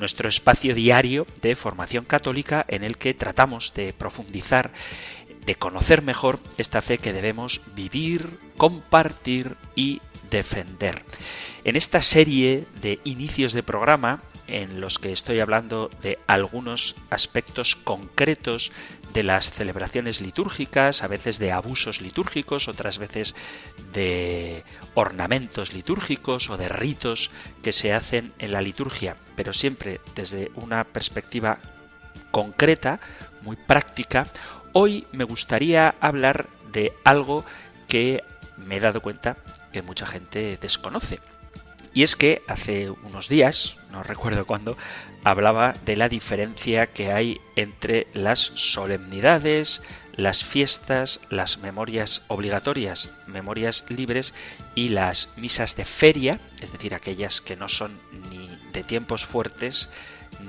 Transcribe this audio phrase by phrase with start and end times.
[0.00, 4.72] nuestro espacio diario de formación católica en el que tratamos de profundizar
[5.44, 10.00] de conocer mejor esta fe que debemos vivir, compartir y
[10.30, 11.02] defender.
[11.64, 17.76] En esta serie de inicios de programa en los que estoy hablando de algunos aspectos
[17.76, 18.72] concretos
[19.12, 23.34] de las celebraciones litúrgicas, a veces de abusos litúrgicos, otras veces
[23.92, 27.30] de ornamentos litúrgicos o de ritos
[27.62, 31.58] que se hacen en la liturgia, pero siempre desde una perspectiva
[32.30, 33.00] concreta,
[33.42, 34.26] muy práctica.
[34.72, 37.44] Hoy me gustaría hablar de algo
[37.88, 38.22] que
[38.56, 39.36] me he dado cuenta
[39.72, 41.20] que mucha gente desconoce.
[41.92, 44.76] Y es que hace unos días, no recuerdo cuándo,
[45.24, 49.82] hablaba de la diferencia que hay entre las solemnidades,
[50.14, 54.34] las fiestas, las memorias obligatorias, memorias libres
[54.74, 57.98] y las misas de feria, es decir, aquellas que no son
[58.30, 59.88] ni de tiempos fuertes,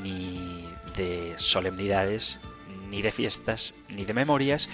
[0.03, 2.39] ni de solemnidades,
[2.89, 4.69] ni de fiestas, ni de memorias.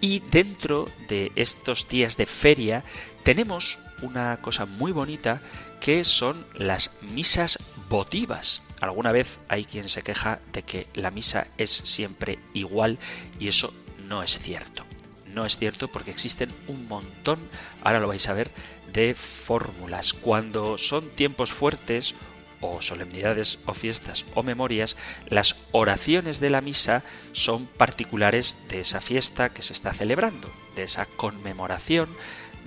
[0.00, 2.84] Y dentro de estos días de feria
[3.22, 5.40] tenemos una cosa muy bonita
[5.80, 8.62] que son las misas votivas.
[8.80, 12.98] Alguna vez hay quien se queja de que la misa es siempre igual
[13.38, 13.74] y eso
[14.06, 14.84] no es cierto.
[15.26, 17.38] No es cierto porque existen un montón,
[17.82, 18.50] ahora lo vais a ver,
[18.92, 20.12] de fórmulas.
[20.12, 22.14] Cuando son tiempos fuertes
[22.60, 24.96] o solemnidades o fiestas o memorias,
[25.28, 27.02] las oraciones de la misa
[27.32, 32.08] son particulares de esa fiesta que se está celebrando, de esa conmemoración,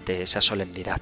[0.08, 1.02] esa solemnidad.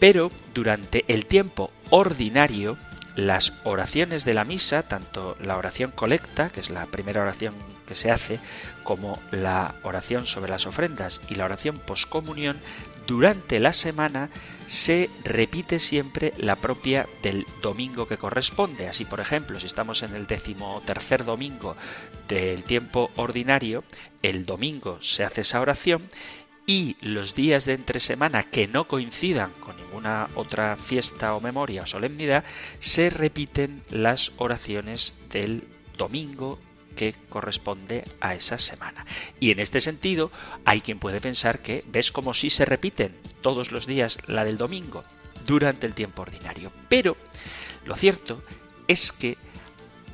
[0.00, 2.76] Pero durante el tiempo ordinario,
[3.14, 7.54] las oraciones de la misa, tanto la oración colecta, que es la primera oración
[7.86, 8.40] que se hace,
[8.84, 12.58] como la oración sobre las ofrendas y la oración poscomunión,
[13.06, 14.30] durante la semana
[14.68, 18.88] se repite siempre la propia del domingo que corresponde.
[18.88, 21.76] Así, por ejemplo, si estamos en el decimotercer domingo
[22.28, 23.84] del tiempo ordinario,
[24.22, 26.08] el domingo se hace esa oración
[26.66, 31.82] y los días de entre semana que no coincidan con ninguna otra fiesta o memoria
[31.82, 32.44] o solemnidad,
[32.78, 35.64] se repiten las oraciones del
[35.96, 36.58] domingo
[36.96, 39.06] que corresponde a esa semana.
[39.40, 40.30] Y en este sentido,
[40.64, 44.58] hay quien puede pensar que ves como si se repiten todos los días la del
[44.58, 45.04] domingo
[45.46, 46.70] durante el tiempo ordinario.
[46.88, 47.16] Pero
[47.84, 48.42] lo cierto
[48.86, 49.36] es que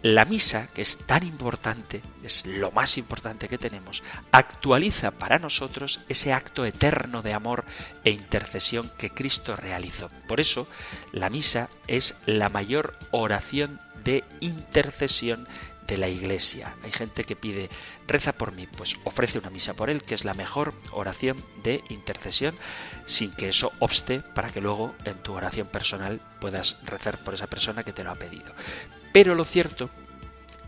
[0.02, 6.00] la misa, que es tan importante, es lo más importante que tenemos, actualiza para nosotros
[6.08, 7.64] ese acto eterno de amor
[8.04, 10.10] e intercesión que Cristo realizó.
[10.26, 10.68] Por eso,
[11.12, 15.48] la misa es la mayor oración de intercesión
[15.88, 16.76] de la iglesia.
[16.84, 17.70] Hay gente que pide,
[18.06, 21.82] reza por mí, pues ofrece una misa por él, que es la mejor oración de
[21.88, 22.54] intercesión,
[23.06, 27.46] sin que eso obste para que luego en tu oración personal puedas rezar por esa
[27.46, 28.54] persona que te lo ha pedido.
[29.18, 29.90] Pero lo cierto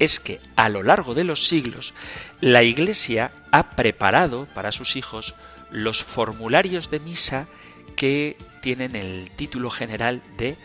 [0.01, 1.95] es que a lo largo de los siglos
[2.41, 5.37] la Iglesia ha preparado para sus hijos
[5.71, 7.47] los formularios de misa
[7.95, 10.57] que tienen el título general de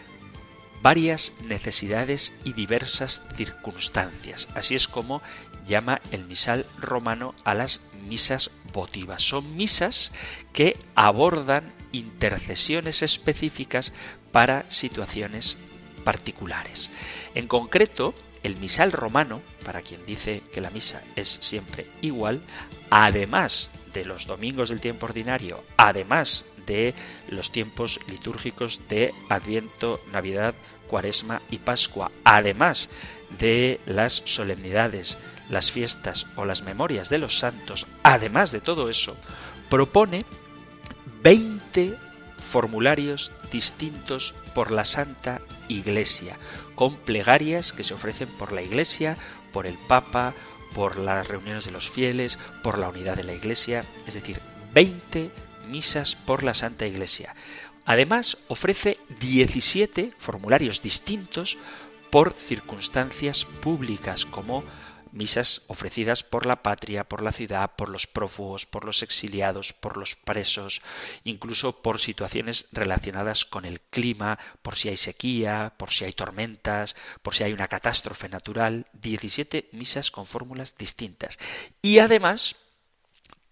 [0.82, 4.48] varias necesidades y diversas circunstancias.
[4.56, 5.22] Así es como
[5.68, 9.22] llama el misal romano a las misas votivas.
[9.22, 10.12] Son misas
[10.54, 13.94] que abordan intercesiones específicas
[14.32, 15.60] para situaciones
[16.06, 16.92] particulares.
[17.34, 18.14] En concreto,
[18.44, 22.42] el misal romano, para quien dice que la misa es siempre igual,
[22.90, 26.94] además de los domingos del tiempo ordinario, además de
[27.30, 30.56] los tiempos litúrgicos de Adviento, Navidad,
[30.88, 32.90] Cuaresma y Pascua, además
[33.40, 35.18] de las solemnidades,
[35.50, 39.16] las fiestas o las memorias de los santos, además de todo eso,
[39.70, 40.26] propone
[41.24, 41.96] 20
[42.38, 46.38] formularios distintos por la Santa Iglesia,
[46.74, 49.18] con plegarias que se ofrecen por la Iglesia,
[49.54, 50.34] por el Papa,
[50.74, 54.40] por las reuniones de los fieles, por la unidad de la Iglesia, es decir,
[54.74, 55.30] 20
[55.70, 57.36] misas por la Santa Iglesia.
[57.86, 61.58] Además, ofrece 17 formularios distintos
[62.10, 64.64] por circunstancias públicas, como
[65.16, 69.98] misas ofrecidas por la patria, por la ciudad, por los prófugos, por los exiliados, por
[69.98, 70.82] los presos,
[71.24, 76.96] incluso por situaciones relacionadas con el clima, por si hay sequía, por si hay tormentas,
[77.22, 81.40] por si hay una catástrofe natural, 17 misas con fórmulas distintas.
[81.82, 82.56] Y además,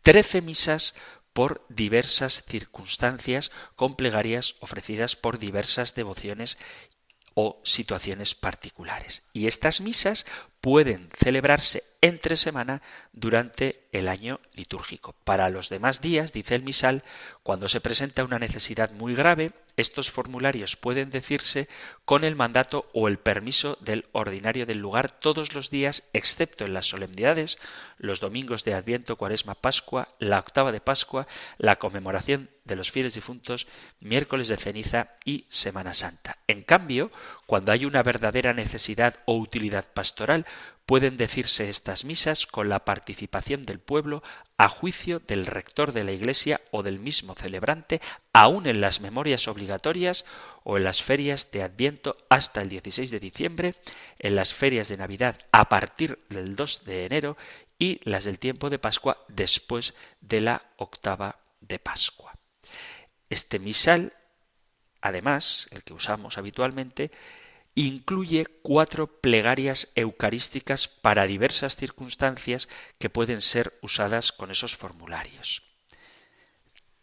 [0.03, 0.93] 13 misas
[1.33, 6.59] por diversas circunstancias con plegarias ofrecidas por diversas devociones
[7.33, 9.23] o situaciones particulares.
[9.33, 10.25] Y estas misas
[10.61, 12.81] pueden celebrarse entre semana
[13.13, 15.15] durante el año litúrgico.
[15.23, 17.01] Para los demás días, dice el misal,
[17.43, 21.69] cuando se presenta una necesidad muy grave, estos formularios pueden decirse
[22.03, 26.73] con el mandato o el permiso del ordinario del lugar todos los días, excepto en
[26.73, 27.57] las solemnidades,
[27.97, 31.25] los domingos de Adviento, Cuaresma, Pascua, la octava de Pascua,
[31.57, 33.67] la conmemoración de los fieles difuntos,
[34.01, 36.37] miércoles de ceniza y Semana Santa.
[36.47, 37.11] En cambio,
[37.45, 40.45] cuando hay una verdadera necesidad o utilidad pastoral,
[40.85, 44.21] pueden decirse estas misas con la participación del pueblo
[44.57, 48.01] a juicio del rector de la Iglesia o del mismo celebrante,
[48.33, 50.25] aun en las memorias obligatorias
[50.63, 53.75] o en las ferias de Adviento hasta el 16 de diciembre,
[54.19, 57.37] en las ferias de Navidad a partir del 2 de enero
[57.79, 62.33] y las del tiempo de Pascua después de la octava de Pascua.
[63.29, 64.13] Este misal,
[65.03, 67.11] además, el que usamos habitualmente,
[67.75, 72.69] incluye cuatro plegarias eucarísticas para diversas circunstancias
[72.99, 75.63] que pueden ser usadas con esos formularios.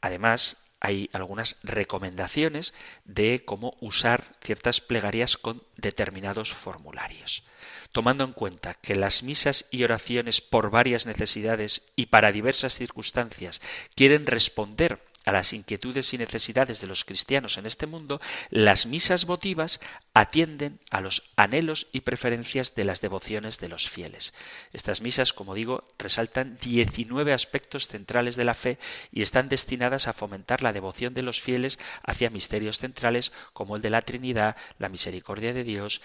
[0.00, 2.72] Además, hay algunas recomendaciones
[3.04, 7.44] de cómo usar ciertas plegarias con determinados formularios.
[7.92, 13.60] Tomando en cuenta que las misas y oraciones por varias necesidades y para diversas circunstancias
[13.94, 18.20] quieren responder a las inquietudes y necesidades de los cristianos en este mundo,
[18.50, 19.80] las misas votivas
[20.14, 24.34] atienden a los anhelos y preferencias de las devociones de los fieles.
[24.72, 28.78] Estas misas, como digo, resaltan 19 aspectos centrales de la fe
[29.12, 33.82] y están destinadas a fomentar la devoción de los fieles hacia misterios centrales como el
[33.82, 36.00] de la Trinidad, la misericordia de Dios,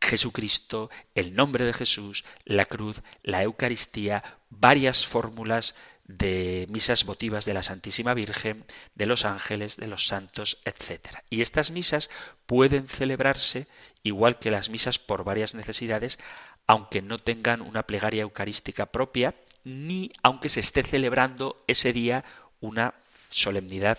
[0.00, 5.74] Jesucristo, el nombre de Jesús, la cruz, la Eucaristía, varias fórmulas
[6.08, 8.64] de misas votivas de la Santísima Virgen,
[8.94, 11.18] de los ángeles, de los santos, etc.
[11.28, 12.08] Y estas misas
[12.46, 13.68] pueden celebrarse
[14.02, 16.18] igual que las misas por varias necesidades,
[16.66, 19.34] aunque no tengan una plegaria eucarística propia,
[19.64, 22.24] ni aunque se esté celebrando ese día
[22.60, 22.94] una
[23.30, 23.98] solemnidad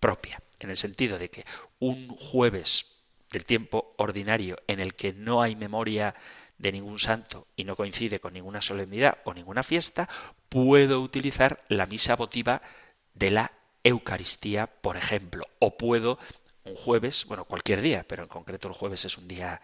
[0.00, 1.46] propia, en el sentido de que
[1.78, 2.86] un jueves
[3.30, 6.14] del tiempo ordinario en el que no hay memoria
[6.58, 10.08] de ningún santo y no coincide con ninguna solemnidad o ninguna fiesta,
[10.48, 12.62] puedo utilizar la misa votiva
[13.14, 13.52] de la
[13.84, 16.18] Eucaristía, por ejemplo, o puedo
[16.64, 19.62] un jueves, bueno, cualquier día, pero en concreto el jueves es un día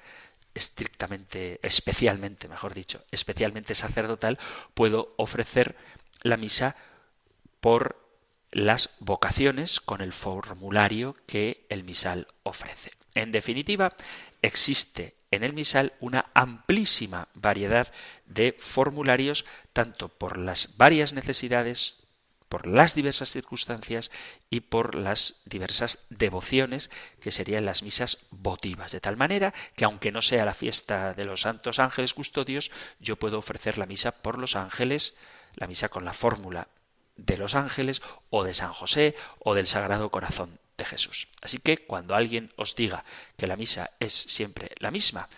[0.55, 4.38] estrictamente, especialmente, mejor dicho, especialmente sacerdotal,
[4.73, 5.76] puedo ofrecer
[6.23, 6.76] la misa
[7.61, 8.00] por
[8.52, 12.93] las vocaciones con el formulario que el misal ofrece.
[13.14, 13.91] En definitiva,
[14.43, 17.92] existe en el misal una amplísima variedad
[18.26, 21.98] de formularios, tanto por las varias necesidades,
[22.48, 24.10] por las diversas circunstancias
[24.48, 26.90] y por las diversas devociones
[27.20, 31.24] que serían las misas votivas, de tal manera que aunque no sea la fiesta de
[31.24, 35.14] los santos ángeles custodios, yo puedo ofrecer la misa por los ángeles,
[35.56, 36.69] la misa con la fórmula
[37.17, 41.28] de los ángeles o de San José o del Sagrado Corazón de Jesús.
[41.43, 43.04] Así que cuando alguien os diga
[43.36, 45.28] que la misa es siempre la misma,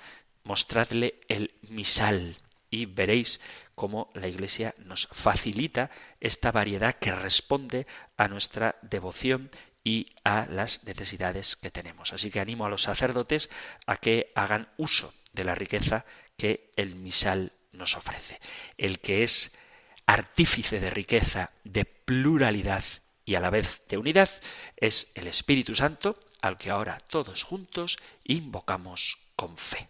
[0.45, 2.37] mostradle el misal
[2.71, 3.41] y veréis
[3.75, 5.91] cómo la Iglesia nos facilita
[6.21, 9.51] esta variedad que responde a nuestra devoción
[9.85, 12.13] y a las necesidades que tenemos.
[12.13, 13.51] Así que animo a los sacerdotes
[13.87, 16.05] a que hagan uso de la riqueza
[16.37, 18.41] que el misal nos ofrece.
[18.79, 19.55] El que es
[20.07, 22.85] artífice de riqueza, de pluralidad
[23.27, 24.31] y a la vez de unidad
[24.77, 29.89] es el Espíritu Santo, al que ahora todos juntos invocamos con fe.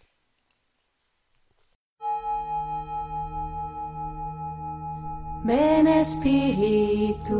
[5.43, 7.39] Ven Espíritu,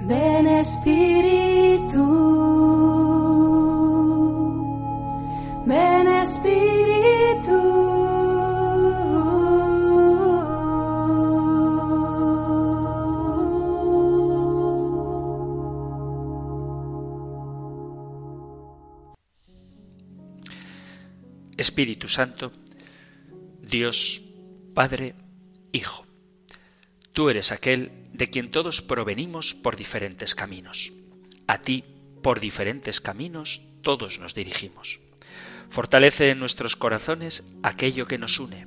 [0.00, 2.02] ven Espíritu,
[5.66, 7.81] ven Espíritu.
[21.62, 22.52] Espíritu Santo,
[23.60, 24.20] Dios
[24.74, 25.14] Padre,
[25.70, 26.04] Hijo.
[27.12, 30.92] Tú eres aquel de quien todos provenimos por diferentes caminos.
[31.46, 31.84] A ti,
[32.20, 34.98] por diferentes caminos, todos nos dirigimos.
[35.70, 38.66] Fortalece en nuestros corazones aquello que nos une.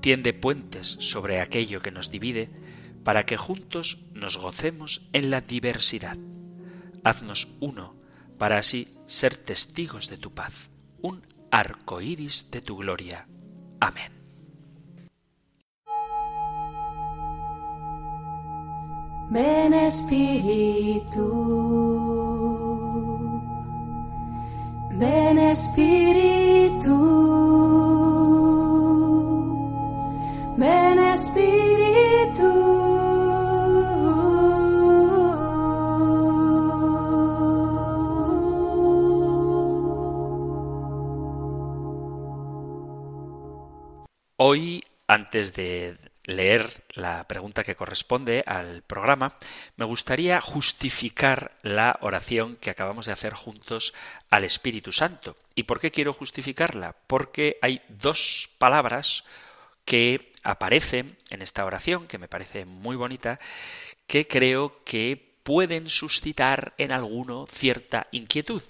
[0.00, 2.48] Tiende puentes sobre aquello que nos divide
[3.04, 6.16] para que juntos nos gocemos en la diversidad.
[7.04, 7.96] Haznos uno
[8.38, 10.70] para así ser testigos de tu paz,
[11.02, 13.28] un arco iris de tu gloria.
[13.78, 14.12] Amén.
[19.30, 21.26] Ven Espíritu,
[24.98, 26.33] ven Espíritu,
[45.34, 49.36] antes de leer la pregunta que corresponde al programa,
[49.76, 53.94] me gustaría justificar la oración que acabamos de hacer juntos
[54.30, 55.36] al Espíritu Santo.
[55.56, 56.94] ¿Y por qué quiero justificarla?
[57.08, 59.24] Porque hay dos palabras
[59.84, 63.40] que aparecen en esta oración, que me parece muy bonita,
[64.06, 68.62] que creo que pueden suscitar en alguno cierta inquietud.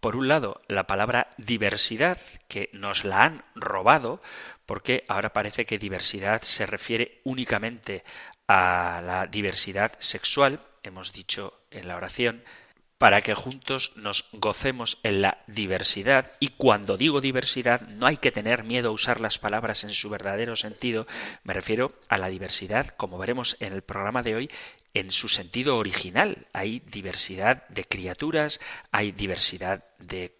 [0.00, 4.22] Por un lado, la palabra diversidad, que nos la han robado,
[4.64, 8.02] porque ahora parece que diversidad se refiere únicamente
[8.48, 12.42] a la diversidad sexual, hemos dicho en la oración,
[13.00, 16.32] para que juntos nos gocemos en la diversidad.
[16.38, 20.10] Y cuando digo diversidad, no hay que tener miedo a usar las palabras en su
[20.10, 21.06] verdadero sentido.
[21.42, 24.50] Me refiero a la diversidad, como veremos en el programa de hoy,
[24.94, 26.48] en su sentido original.
[26.52, 30.36] Hay diversidad de criaturas, hay diversidad de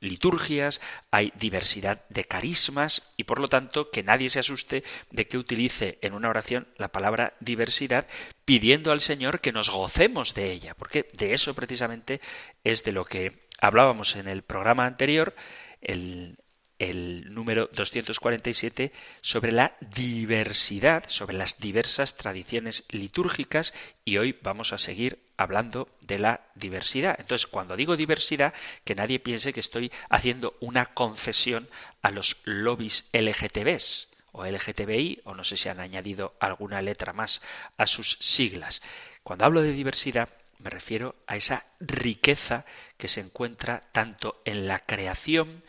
[0.00, 0.80] liturgias,
[1.10, 5.98] hay diversidad de carismas y por lo tanto que nadie se asuste de que utilice
[6.02, 8.06] en una oración la palabra diversidad
[8.44, 12.20] pidiendo al Señor que nos gocemos de ella, porque de eso precisamente
[12.64, 15.34] es de lo que hablábamos en el programa anterior,
[15.80, 16.38] el
[16.78, 24.78] el número 247 sobre la diversidad, sobre las diversas tradiciones litúrgicas y hoy vamos a
[24.78, 27.16] seguir hablando de la diversidad.
[27.18, 28.54] Entonces, cuando digo diversidad,
[28.84, 31.68] que nadie piense que estoy haciendo una concesión
[32.02, 37.40] a los lobbies LGTBs o LGTBI, o no sé si han añadido alguna letra más
[37.76, 38.82] a sus siglas.
[39.22, 42.64] Cuando hablo de diversidad, me refiero a esa riqueza
[42.96, 45.62] que se encuentra tanto en la creación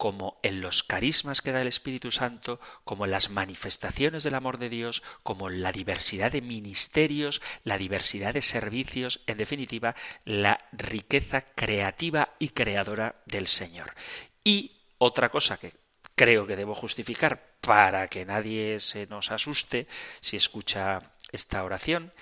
[0.00, 4.56] como en los carismas que da el Espíritu Santo, como en las manifestaciones del amor
[4.56, 10.58] de Dios, como en la diversidad de ministerios, la diversidad de servicios, en definitiva, la
[10.72, 13.92] riqueza creativa y creadora del Señor.
[14.42, 15.74] Y otra cosa que
[16.14, 19.86] creo que debo justificar para que nadie se nos asuste
[20.22, 22.14] si escucha esta oración,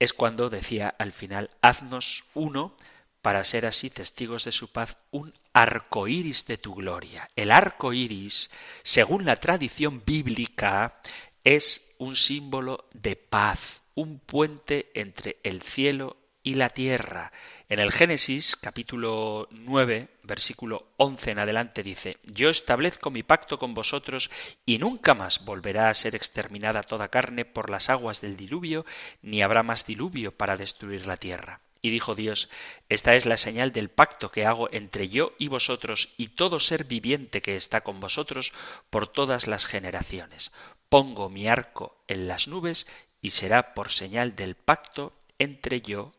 [0.00, 2.74] es cuando decía al final, haznos uno
[3.22, 7.30] para ser así testigos de su paz, un arco iris de tu gloria.
[7.36, 8.50] El arco iris,
[8.82, 11.00] según la tradición bíblica,
[11.44, 17.32] es un símbolo de paz, un puente entre el cielo y la tierra.
[17.68, 23.74] En el Génesis capítulo 9, versículo 11 en adelante dice, Yo establezco mi pacto con
[23.74, 24.30] vosotros
[24.66, 28.84] y nunca más volverá a ser exterminada toda carne por las aguas del diluvio,
[29.22, 31.60] ni habrá más diluvio para destruir la tierra.
[31.82, 32.48] Y dijo Dios,
[32.88, 36.84] Esta es la señal del pacto que hago entre yo y vosotros y todo ser
[36.84, 38.52] viviente que está con vosotros
[38.88, 40.52] por todas las generaciones.
[40.88, 42.86] Pongo mi arco en las nubes
[43.20, 46.14] y será por señal del pacto entre yo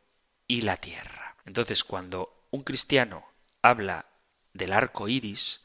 [0.48, 1.38] y la tierra.
[1.46, 3.26] Entonces, cuando un cristiano
[3.62, 4.06] habla
[4.54, 5.62] del arco iris,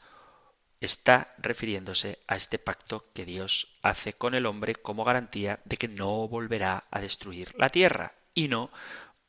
[0.79, 5.89] está refiriéndose a este pacto que Dios hace con el hombre como garantía de que
[5.89, 8.71] no volverá a destruir la tierra y no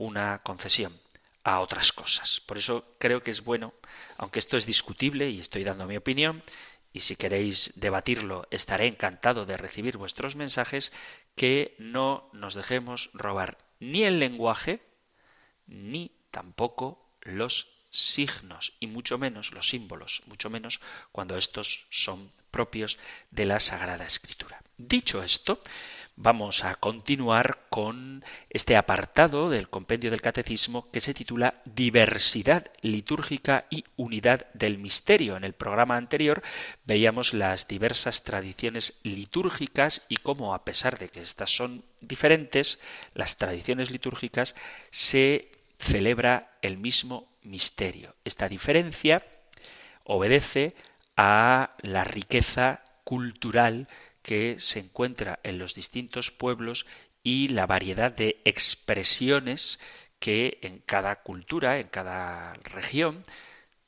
[0.01, 0.99] una concesión
[1.45, 2.41] a otras cosas.
[2.41, 3.75] Por eso creo que es bueno,
[4.17, 6.43] aunque esto es discutible y estoy dando mi opinión,
[6.93, 10.91] y si queréis debatirlo estaré encantado de recibir vuestros mensajes,
[11.37, 14.81] que no nos dejemos robar ni el lenguaje,
[15.67, 20.81] ni tampoco los signos, y mucho menos los símbolos, mucho menos
[21.13, 22.99] cuando estos son propios
[23.31, 24.63] de la Sagrada Escritura.
[24.79, 25.63] Dicho esto,
[26.17, 33.67] vamos a continuar con este apartado del compendio del catecismo que se titula Diversidad litúrgica
[33.71, 35.37] y unidad del misterio.
[35.37, 36.43] En el programa anterior
[36.85, 42.79] veíamos las diversas tradiciones litúrgicas y cómo a pesar de que estas son diferentes,
[43.15, 44.55] las tradiciones litúrgicas
[44.91, 48.15] se celebra el mismo misterio.
[48.25, 49.25] Esta diferencia
[50.05, 50.75] obedece
[51.17, 53.89] a la riqueza cultural
[54.23, 56.87] que se encuentra en los distintos pueblos
[57.23, 59.79] y la variedad de expresiones
[60.19, 63.25] que en cada cultura, en cada región,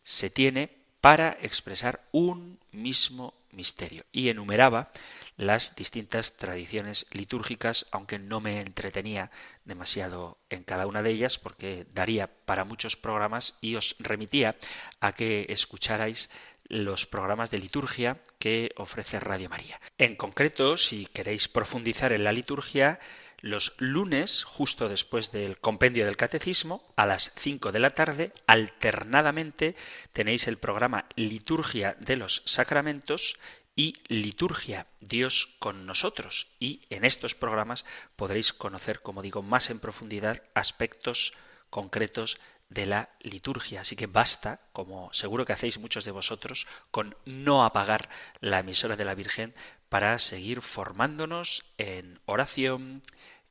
[0.03, 0.71] se tiene
[1.01, 4.05] para expresar un mismo misterio.
[4.13, 4.91] Y enumeraba
[5.37, 9.31] las distintas tradiciones litúrgicas, aunque no me entretenía
[9.65, 14.57] demasiado en cada una de ellas, porque daría para muchos programas y os remitía
[15.01, 16.31] a que escucharais
[16.69, 19.81] los programas de liturgia que ofrece Radio María.
[19.99, 22.99] En concreto, si queréis profundizar en la liturgia,
[23.43, 29.75] los lunes, justo después del compendio del catecismo, a las 5 de la tarde, alternadamente
[30.13, 33.39] tenéis el programa Liturgia de los Sacramentos
[33.75, 36.49] y Liturgia, Dios con nosotros.
[36.61, 37.85] Y en estos programas
[38.17, 41.33] podréis conocer, como digo, más en profundidad aspectos
[41.69, 42.39] concretos
[42.73, 43.83] de la liturgia.
[43.83, 48.09] Así que basta, como seguro que hacéis muchos de vosotros, con no apagar
[48.41, 49.55] la emisora de la Virgen
[49.89, 53.03] para seguir formándonos en oración,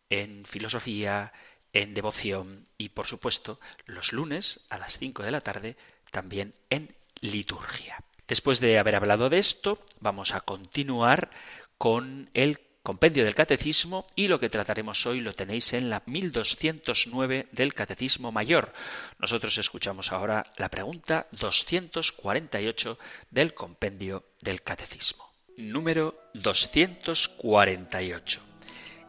[0.10, 1.34] en filosofía,
[1.74, 5.78] en devoción y, por supuesto, los lunes a las 5 de la tarde
[6.12, 8.04] también en liturgia.
[8.28, 11.32] Después de haber hablado de esto, vamos a continuar
[11.78, 17.48] con el compendio del Catecismo y lo que trataremos hoy lo tenéis en la 1209
[17.52, 18.72] del Catecismo Mayor.
[19.20, 25.32] Nosotros escuchamos ahora la pregunta 248 del compendio del Catecismo.
[25.58, 28.42] Número 248.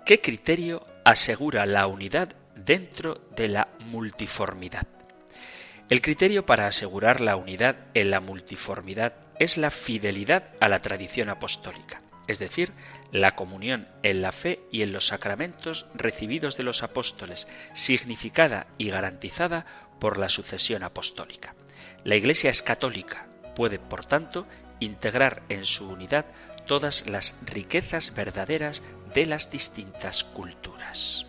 [0.05, 4.87] ¿Qué criterio asegura la unidad dentro de la multiformidad?
[5.89, 11.31] El criterio para asegurar la unidad en la multiformidad es la fidelidad a la tradición
[11.31, 12.73] apostólica es decir,
[13.13, 18.89] la comunión en la fe y en los sacramentos recibidos de los apóstoles, significada y
[18.89, 19.67] garantizada
[20.01, 21.55] por la sucesión apostólica.
[22.05, 24.47] La Iglesia es católica, puede, por tanto,
[24.81, 26.25] integrar en su unidad
[26.67, 28.83] todas las riquezas verdaderas
[29.15, 31.27] de las distintas culturas.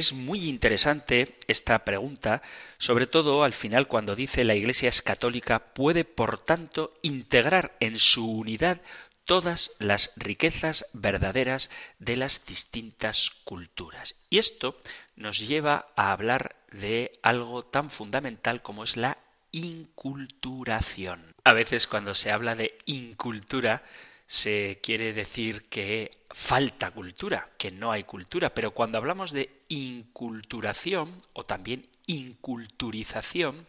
[0.00, 2.40] Es muy interesante esta pregunta,
[2.78, 7.98] sobre todo al final cuando dice la Iglesia es católica, puede por tanto integrar en
[7.98, 8.80] su unidad
[9.26, 14.14] todas las riquezas verdaderas de las distintas culturas.
[14.30, 14.80] Y esto
[15.16, 19.18] nos lleva a hablar de algo tan fundamental como es la
[19.52, 21.34] inculturación.
[21.44, 23.82] A veces cuando se habla de incultura
[24.30, 31.20] se quiere decir que falta cultura, que no hay cultura, pero cuando hablamos de inculturación
[31.32, 33.66] o también inculturización,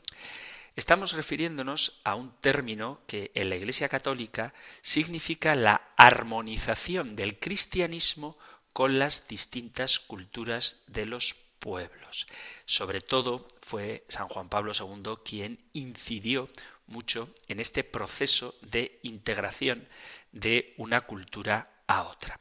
[0.76, 8.38] estamos refiriéndonos a un término que en la Iglesia Católica significa la armonización del cristianismo
[8.72, 12.28] con las distintas culturas de los pueblos.
[12.66, 16.50] Sobre todo fue San Juan Pablo II quien incidió
[16.86, 19.88] mucho en este proceso de integración
[20.32, 22.40] de una cultura a otra.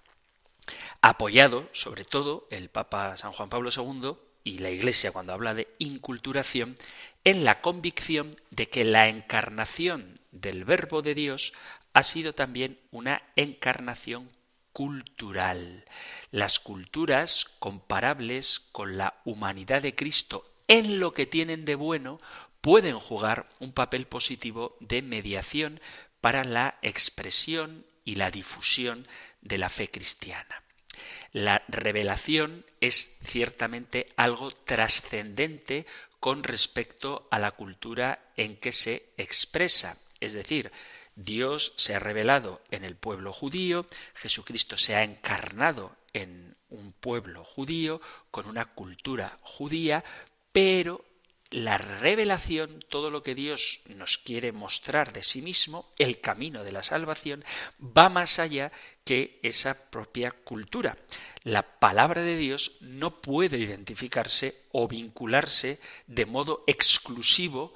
[1.02, 5.68] Apoyado, sobre todo, el Papa San Juan Pablo II y la Iglesia cuando habla de
[5.78, 6.76] inculturación,
[7.24, 11.52] en la convicción de que la encarnación del Verbo de Dios
[11.92, 14.30] ha sido también una encarnación
[14.72, 15.84] cultural.
[16.30, 22.20] Las culturas comparables con la humanidad de Cristo en lo que tienen de bueno
[22.60, 25.80] pueden jugar un papel positivo de mediación
[26.20, 29.06] para la expresión y la difusión
[29.40, 30.62] de la fe cristiana.
[31.32, 35.86] La revelación es ciertamente algo trascendente
[36.18, 39.96] con respecto a la cultura en que se expresa.
[40.20, 40.70] Es decir,
[41.14, 47.44] Dios se ha revelado en el pueblo judío, Jesucristo se ha encarnado en un pueblo
[47.44, 50.04] judío, con una cultura judía,
[50.52, 51.04] pero
[51.50, 56.72] la revelación, todo lo que Dios nos quiere mostrar de sí mismo, el camino de
[56.72, 57.44] la salvación,
[57.80, 58.70] va más allá
[59.04, 60.96] que esa propia cultura.
[61.42, 67.74] La palabra de Dios no puede identificarse o vincularse de modo exclusivo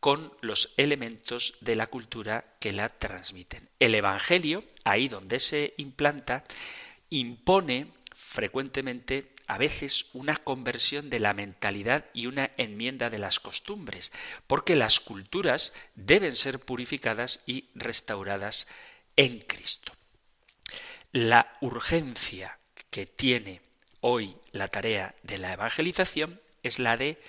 [0.00, 3.70] con los elementos de la cultura que la transmiten.
[3.78, 6.44] El Evangelio, ahí donde se implanta,
[7.08, 14.12] impone frecuentemente a veces una conversión de la mentalidad y una enmienda de las costumbres,
[14.46, 18.66] porque las culturas deben ser purificadas y restauradas
[19.16, 19.92] en Cristo.
[21.12, 22.58] La urgencia
[22.90, 23.60] que tiene
[24.00, 27.20] hoy la tarea de la evangelización es la de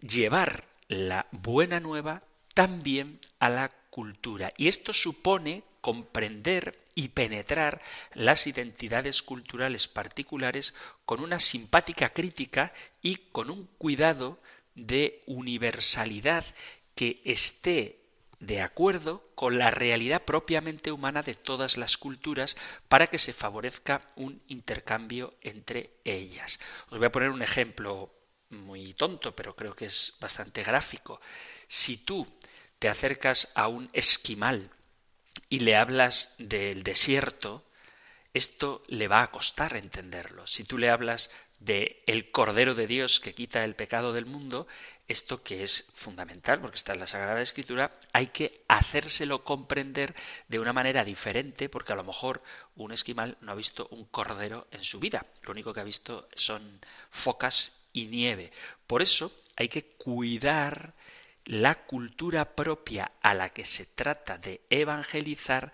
[0.00, 2.22] llevar la buena nueva
[2.54, 4.52] también a la cultura.
[4.56, 7.80] Y esto supone comprender y penetrar
[8.12, 14.40] las identidades culturales particulares con una simpática crítica y con un cuidado
[14.74, 16.44] de universalidad
[16.96, 18.00] que esté
[18.40, 22.56] de acuerdo con la realidad propiamente humana de todas las culturas
[22.88, 26.58] para que se favorezca un intercambio entre ellas.
[26.90, 28.12] Os voy a poner un ejemplo
[28.50, 31.20] muy tonto, pero creo que es bastante gráfico.
[31.68, 32.26] Si tú
[32.80, 34.72] te acercas a un esquimal
[35.48, 37.64] y le hablas del desierto,
[38.34, 40.46] esto le va a costar entenderlo.
[40.46, 41.30] Si tú le hablas
[41.60, 44.68] de el Cordero de Dios que quita el pecado del mundo,
[45.08, 50.14] esto que es fundamental, porque está en la Sagrada Escritura, hay que hacérselo comprender
[50.48, 52.42] de una manera diferente, porque a lo mejor
[52.76, 56.28] un esquimal no ha visto un cordero en su vida, lo único que ha visto
[56.34, 56.80] son
[57.10, 58.52] focas y nieve.
[58.86, 60.94] Por eso hay que cuidar
[61.48, 65.72] la cultura propia a la que se trata de evangelizar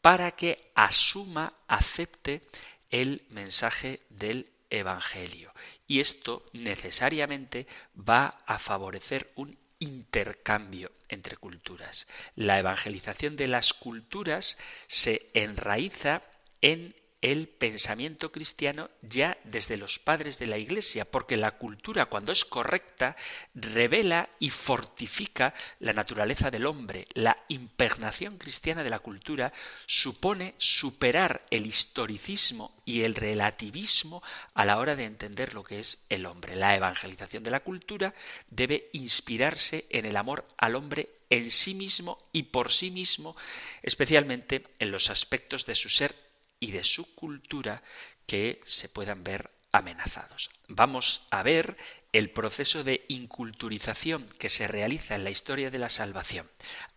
[0.00, 2.42] para que asuma, acepte
[2.90, 5.54] el mensaje del Evangelio.
[5.86, 12.08] Y esto necesariamente va a favorecer un intercambio entre culturas.
[12.34, 14.58] La evangelización de las culturas
[14.88, 16.22] se enraiza
[16.62, 22.32] en el pensamiento cristiano ya desde los padres de la Iglesia, porque la cultura, cuando
[22.32, 23.16] es correcta,
[23.54, 27.06] revela y fortifica la naturaleza del hombre.
[27.14, 29.52] La impregnación cristiana de la cultura
[29.86, 34.20] supone superar el historicismo y el relativismo
[34.54, 36.56] a la hora de entender lo que es el hombre.
[36.56, 38.14] La evangelización de la cultura
[38.50, 43.36] debe inspirarse en el amor al hombre en sí mismo y por sí mismo,
[43.82, 46.31] especialmente en los aspectos de su ser
[46.62, 47.82] y de su cultura
[48.24, 50.48] que se puedan ver amenazados.
[50.68, 51.76] Vamos a ver
[52.12, 56.48] el proceso de inculturización que se realiza en la historia de la salvación.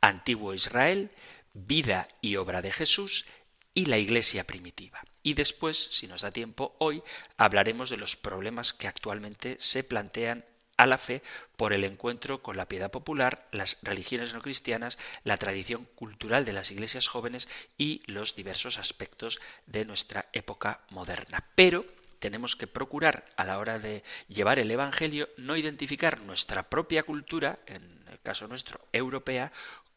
[0.02, 1.10] Antiguo Israel,
[1.54, 3.26] vida y obra de Jesús
[3.74, 5.04] y la Iglesia primitiva.
[5.24, 7.02] Y después, si nos da tiempo hoy,
[7.36, 10.46] hablaremos de los problemas que actualmente se plantean
[10.78, 11.22] a la fe
[11.58, 16.54] por el encuentro con la piedad popular, las religiones no cristianas, la tradición cultural de
[16.54, 21.46] las iglesias jóvenes y los diversos aspectos de nuestra época moderna.
[21.56, 21.86] Pero
[22.20, 27.60] tenemos que procurar a la hora de llevar el Evangelio no identificar nuestra propia cultura,
[27.68, 29.52] en el caso nuestro europea,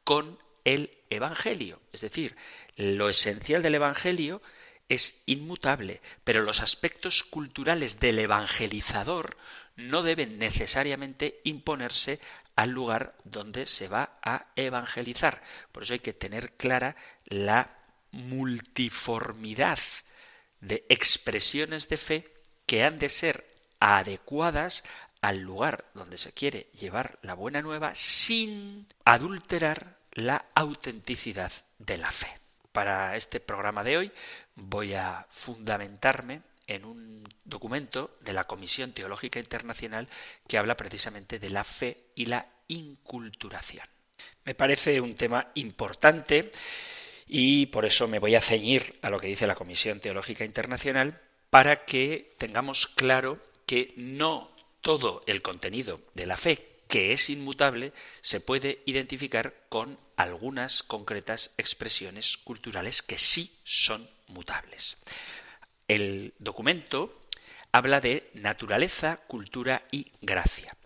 [0.04, 1.80] con el Evangelio.
[1.92, 2.36] Es decir,
[2.76, 4.42] lo esencial del Evangelio
[4.88, 9.36] es inmutable, pero los aspectos culturales del evangelizador
[9.78, 12.18] no deben necesariamente imponerse
[12.56, 15.40] al lugar donde se va a evangelizar.
[15.70, 17.78] Por eso hay que tener clara la
[18.10, 19.78] multiformidad
[20.60, 22.34] de expresiones de fe
[22.66, 23.46] que han de ser
[23.78, 24.82] adecuadas
[25.20, 32.10] al lugar donde se quiere llevar la buena nueva sin adulterar la autenticidad de la
[32.10, 32.40] fe.
[32.72, 34.12] Para este programa de hoy
[34.56, 40.08] voy a fundamentarme en un documento de la Comisión Teológica Internacional
[40.46, 43.86] que habla precisamente de la fe y la inculturación.
[44.44, 46.50] Me parece un tema importante
[47.26, 51.20] y por eso me voy a ceñir a lo que dice la Comisión Teológica Internacional
[51.50, 57.92] para que tengamos claro que no todo el contenido de la fe, que es inmutable,
[58.20, 64.96] se puede identificar con algunas concretas expresiones culturales que sí son mutables.
[65.86, 67.20] El documento
[67.72, 70.76] habla de naturaleza, cultura y gracia.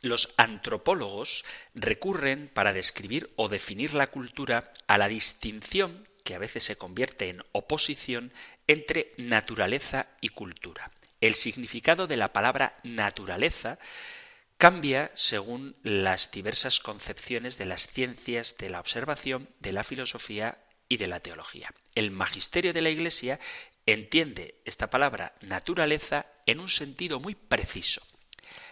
[0.00, 6.62] Los antropólogos recurren para describir o definir la cultura a la distinción, que a veces
[6.62, 8.32] se convierte en oposición,
[8.66, 10.92] entre naturaleza y cultura.
[11.20, 13.78] El significado de la palabra naturaleza
[14.56, 20.96] cambia según las diversas concepciones de las ciencias de la observación, de la filosofía y
[20.96, 21.72] de la teología.
[21.94, 23.40] El magisterio de la Iglesia
[23.92, 28.02] entiende esta palabra naturaleza en un sentido muy preciso.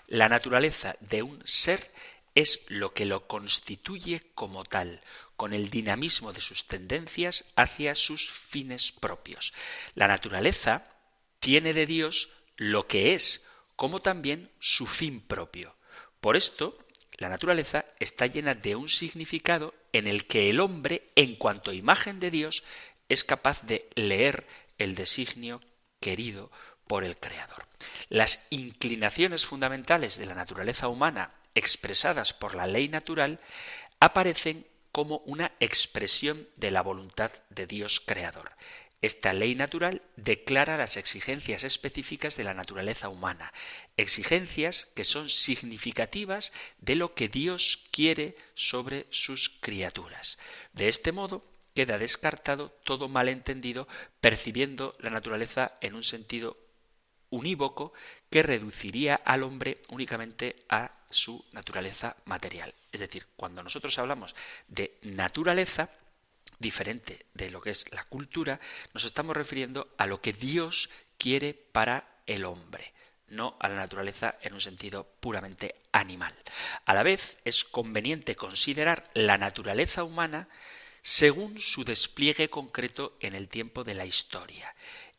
[0.07, 1.91] La naturaleza de un ser
[2.35, 5.01] es lo que lo constituye como tal,
[5.37, 9.55] con el dinamismo de sus tendencias hacia sus fines propios.
[9.95, 10.87] La naturaleza
[11.41, 15.77] tiene de Dios lo que es, como también su fin propio.
[16.21, 16.79] Por esto,
[17.17, 22.21] la naturaleza está llena de un significado en el que el hombre, en cuanto imagen
[22.21, 22.65] de Dios,
[23.09, 24.47] es capaz de leer
[24.79, 25.61] el designio
[26.01, 26.51] querido
[26.87, 27.67] por el Creador.
[28.09, 33.41] Las inclinaciones fundamentales de la naturaleza humana expresadas por la ley natural
[33.99, 38.53] aparecen como una expresión de la voluntad de Dios Creador.
[39.03, 43.53] Esta ley natural declara las exigencias específicas de la naturaleza humana,
[43.97, 50.39] exigencias que son significativas de lo que Dios quiere sobre sus criaturas.
[50.73, 51.45] De este modo,
[51.77, 53.87] queda descartado todo malentendido
[54.21, 56.57] percibiendo la naturaleza en un sentido
[57.29, 57.93] unívoco
[58.31, 62.75] que reduciría al hombre únicamente a su naturaleza material.
[62.91, 64.35] Es decir, cuando nosotros hablamos
[64.69, 65.91] de naturaleza,
[66.59, 68.59] diferente de lo que es la cultura,
[68.95, 72.95] nos estamos refiriendo a lo que Dios quiere para el hombre
[73.29, 76.35] no a la naturaleza en un sentido puramente animal.
[76.85, 80.49] A la vez, es conveniente considerar la naturaleza humana
[81.07, 84.75] según su despliegue concreto en el tiempo de la historia.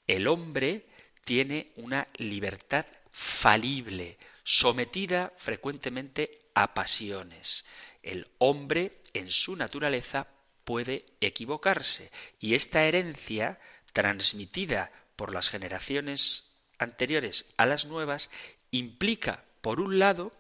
[0.06, 0.86] El hombre
[1.24, 7.64] tiene una libertad falible, sometida frecuentemente a pasiones.
[8.04, 10.28] El hombre, en su naturaleza,
[10.66, 13.58] puede equivocarse y esta herencia,
[13.94, 18.30] transmitida por las generaciones anteriores a las nuevas,
[18.72, 20.34] implica, por un lado,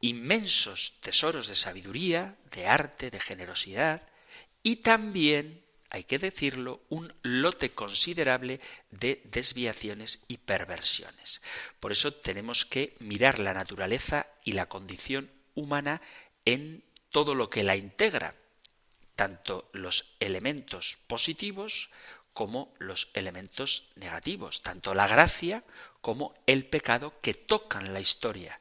[0.00, 4.08] inmensos tesoros de sabiduría, de arte, de generosidad,
[4.62, 11.42] y también, hay que decirlo, un lote considerable de desviaciones y perversiones.
[11.80, 16.00] Por eso tenemos que mirar la naturaleza y la condición humana
[16.44, 18.34] en todo lo que la integra,
[19.16, 21.90] tanto los elementos positivos
[22.32, 25.64] como los elementos negativos, tanto la gracia
[26.00, 28.58] como el pecado que tocan la historia.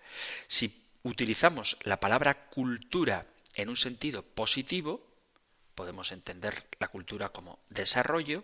[0.47, 5.10] Si utilizamos la palabra cultura en un sentido positivo,
[5.75, 8.43] podemos entender la cultura como desarrollo,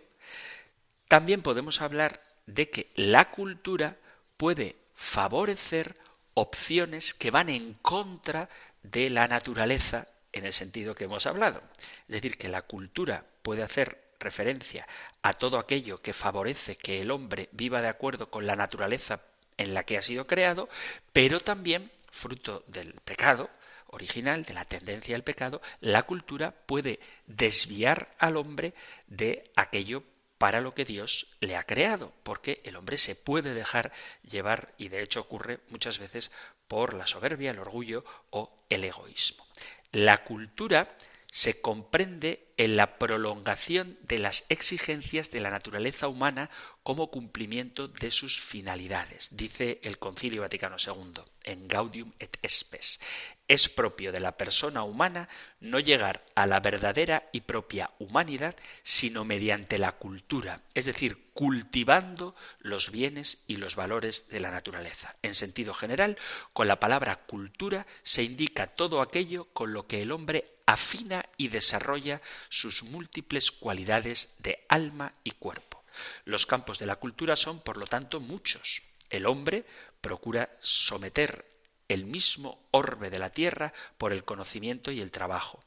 [1.08, 3.96] también podemos hablar de que la cultura
[4.36, 5.96] puede favorecer
[6.34, 8.48] opciones que van en contra
[8.82, 11.62] de la naturaleza en el sentido que hemos hablado.
[12.08, 14.86] Es decir, que la cultura puede hacer referencia
[15.22, 19.20] a todo aquello que favorece que el hombre viva de acuerdo con la naturaleza
[19.56, 20.68] en la que ha sido creado,
[21.12, 23.50] pero también, fruto del pecado
[23.88, 28.74] original, de la tendencia al pecado, la cultura puede desviar al hombre
[29.06, 30.04] de aquello
[30.38, 34.88] para lo que Dios le ha creado, porque el hombre se puede dejar llevar, y
[34.88, 36.30] de hecho ocurre muchas veces,
[36.68, 39.44] por la soberbia, el orgullo o el egoísmo.
[39.90, 40.96] La cultura
[41.30, 46.50] se comprende en la prolongación de las exigencias de la naturaleza humana
[46.82, 53.00] como cumplimiento de sus finalidades, dice el Concilio Vaticano II en Gaudium et Spes.
[53.48, 55.28] Es propio de la persona humana
[55.60, 62.36] no llegar a la verdadera y propia humanidad, sino mediante la cultura, es decir, cultivando
[62.58, 65.16] los bienes y los valores de la naturaleza.
[65.22, 66.18] En sentido general,
[66.52, 71.48] con la palabra cultura se indica todo aquello con lo que el hombre afina y
[71.48, 75.82] desarrolla sus múltiples cualidades de alma y cuerpo.
[76.26, 78.82] Los campos de la cultura son, por lo tanto, muchos.
[79.08, 79.64] El hombre
[80.02, 81.57] procura someter
[81.88, 85.64] el mismo orbe de la tierra por el conocimiento y el trabajo.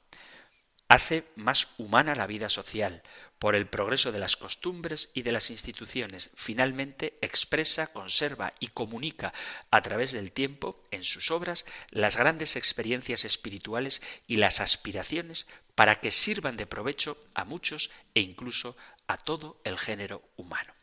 [0.88, 3.02] Hace más humana la vida social,
[3.40, 6.32] por el progreso de las costumbres y de las instituciones.
[6.36, 9.34] Finalmente expresa, conserva y comunica
[9.72, 16.02] a través del tiempo, en sus obras, las grandes experiencias espirituales y las aspiraciones para
[16.02, 18.76] que sirvan de provecho a muchos e incluso
[19.08, 20.74] a todo el género humano.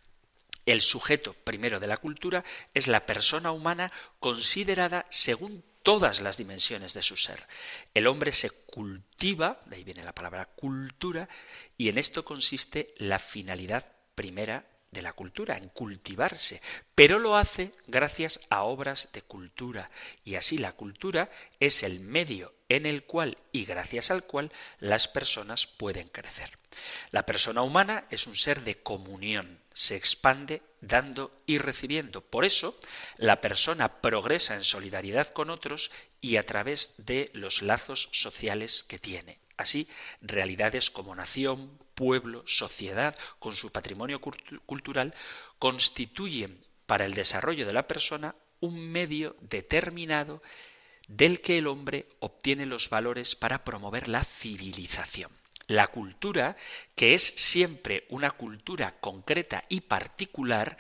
[0.69, 6.93] El sujeto primero de la cultura es la persona humana considerada según todas las dimensiones
[6.93, 7.47] de su ser.
[7.95, 11.27] El hombre se cultiva, de ahí viene la palabra cultura,
[11.79, 16.61] y en esto consiste la finalidad primera de la cultura, en cultivarse,
[16.95, 19.91] pero lo hace gracias a obras de cultura,
[20.23, 25.09] y así la cultura es el medio en el cual y gracias al cual las
[25.09, 26.59] personas pueden crecer.
[27.11, 32.21] La persona humana es un ser de comunión, se expande dando y recibiendo.
[32.21, 32.79] Por eso,
[33.17, 38.99] la persona progresa en solidaridad con otros y a través de los lazos sociales que
[38.99, 39.41] tiene.
[39.57, 39.89] Así,
[40.21, 45.15] realidades como nación, pueblo, sociedad, con su patrimonio cultural,
[45.59, 50.43] constituyen para el desarrollo de la persona un medio determinado
[51.09, 55.33] del que el hombre obtiene los valores para promover la civilización.
[55.67, 56.57] La cultura,
[56.95, 60.79] que es siempre una cultura concreta y particular,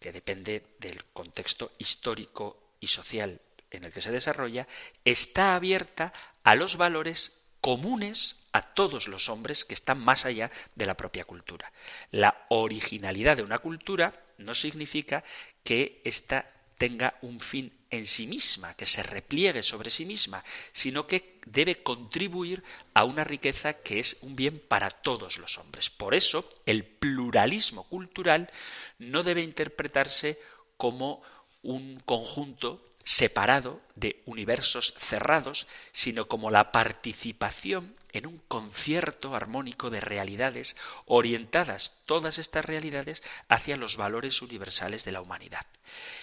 [0.00, 3.40] que depende del contexto histórico y social
[3.70, 4.68] en el que se desarrolla,
[5.04, 6.12] está abierta
[6.42, 11.24] a los valores comunes a todos los hombres que están más allá de la propia
[11.24, 11.72] cultura.
[12.10, 15.24] La originalidad de una cultura no significa
[15.64, 16.46] que ésta
[16.78, 21.82] tenga un fin en sí misma, que se repliegue sobre sí misma, sino que debe
[21.82, 25.90] contribuir a una riqueza que es un bien para todos los hombres.
[25.90, 28.50] Por eso, el pluralismo cultural
[28.98, 30.40] no debe interpretarse
[30.76, 31.22] como
[31.62, 40.00] un conjunto separado de universos cerrados, sino como la participación en un concierto armónico de
[40.00, 45.66] realidades orientadas todas estas realidades hacia los valores universales de la humanidad.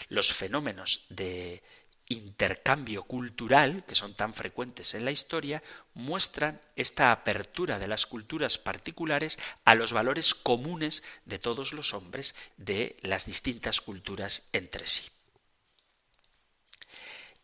[0.08, 1.62] Los fenómenos de
[2.08, 5.62] intercambio cultural, que son tan frecuentes en la historia,
[5.94, 12.36] muestran esta apertura de las culturas particulares a los valores comunes de todos los hombres
[12.58, 15.10] de las distintas culturas entre sí.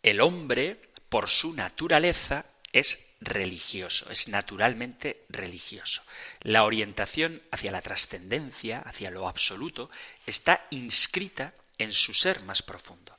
[0.03, 6.03] El hombre, por su naturaleza, es religioso, es naturalmente religioso.
[6.41, 9.89] La orientación hacia la trascendencia, hacia lo absoluto,
[10.25, 13.17] está inscrita en su ser más profundo.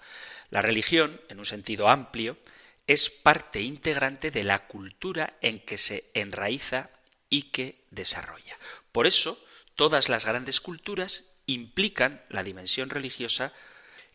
[0.50, 2.36] La religión, en un sentido amplio,
[2.86, 6.90] es parte integrante de la cultura en que se enraiza
[7.28, 8.58] y que desarrolla.
[8.92, 13.52] Por eso, todas las grandes culturas implican la dimensión religiosa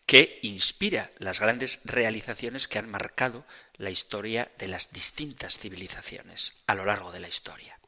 [0.06, 6.74] que inspira las grandes realizaciones que han marcado la historia de las distintas civilizaciones a
[6.74, 7.78] lo largo de la historia.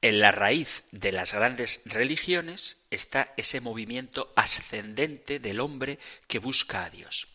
[0.00, 6.84] En la raíz de las grandes religiones está ese movimiento ascendente del hombre que busca
[6.84, 7.26] a Dios.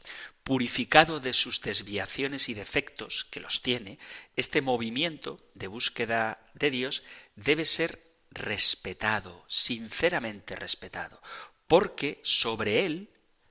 [0.43, 3.99] Purificado de sus desviaciones y defectos, que los tiene,
[4.37, 7.03] este movimiento de búsqueda de Dios
[7.35, 11.21] debe ser respetado, sinceramente respetado,
[11.67, 13.09] porque sobre él,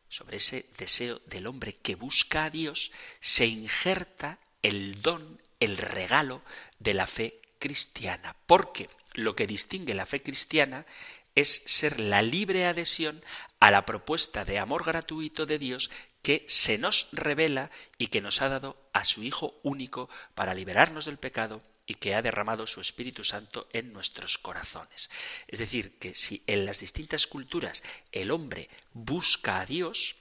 [0.09, 6.43] sobre ese deseo del hombre que busca a Dios, se injerta el don, el regalo
[6.79, 10.87] de la fe cristiana, porque lo que distingue la fe cristiana
[11.35, 13.23] es ser la libre adhesión
[13.61, 15.91] a la propuesta de amor gratuito de Dios
[16.21, 21.07] que se nos revela y que nos ha dado a su Hijo único para liberarnos
[21.07, 25.11] del pecado y que ha derramado su Espíritu Santo en nuestros corazones.
[25.49, 30.17] Es decir, que si en las distintas culturas el hombre busca a Dios,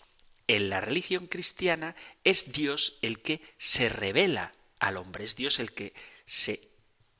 [0.48, 5.74] en la religión cristiana es Dios el que se revela al hombre, es Dios el
[5.74, 5.94] que
[6.26, 6.68] se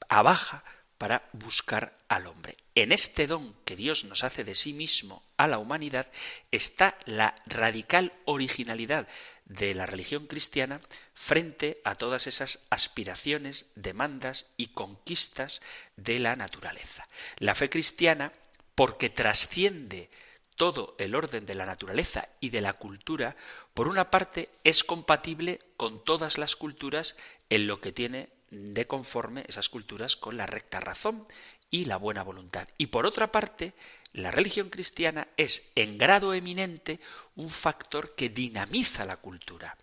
[0.10, 0.64] abaja
[0.98, 2.58] para buscar al hombre.
[2.76, 6.08] En este don que Dios nos hace de sí mismo a la humanidad
[6.52, 9.08] está la radical originalidad
[9.46, 10.80] de la religión cristiana
[11.22, 15.62] frente a todas esas aspiraciones, demandas y conquistas
[15.96, 17.08] de la naturaleza.
[17.38, 18.34] La fe cristiana,
[18.74, 20.10] porque trasciende
[20.56, 23.36] todo el orden de la naturaleza y de la cultura,
[23.76, 27.16] por una parte es compatible con todas las culturas
[27.52, 31.28] en lo que tiene de conforme esas culturas con la recta razón
[31.70, 32.68] y la buena voluntad.
[32.80, 33.74] Y por otra parte,
[34.12, 37.00] la religión cristiana es en grado eminente
[37.36, 39.78] un factor que dinamiza la cultura.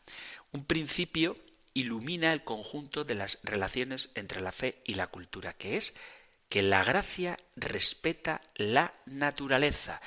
[0.53, 1.37] Un principio
[1.75, 5.95] ilumina el conjunto de las relaciones entre la fe y la cultura, que es
[6.49, 10.01] que la gracia respeta la naturaleza,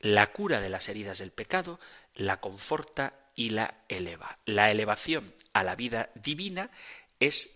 [0.00, 1.80] la cura de las heridas del pecado,
[2.14, 4.38] la conforta y la eleva.
[4.46, 6.70] La elevación a la vida divina
[7.18, 7.50] es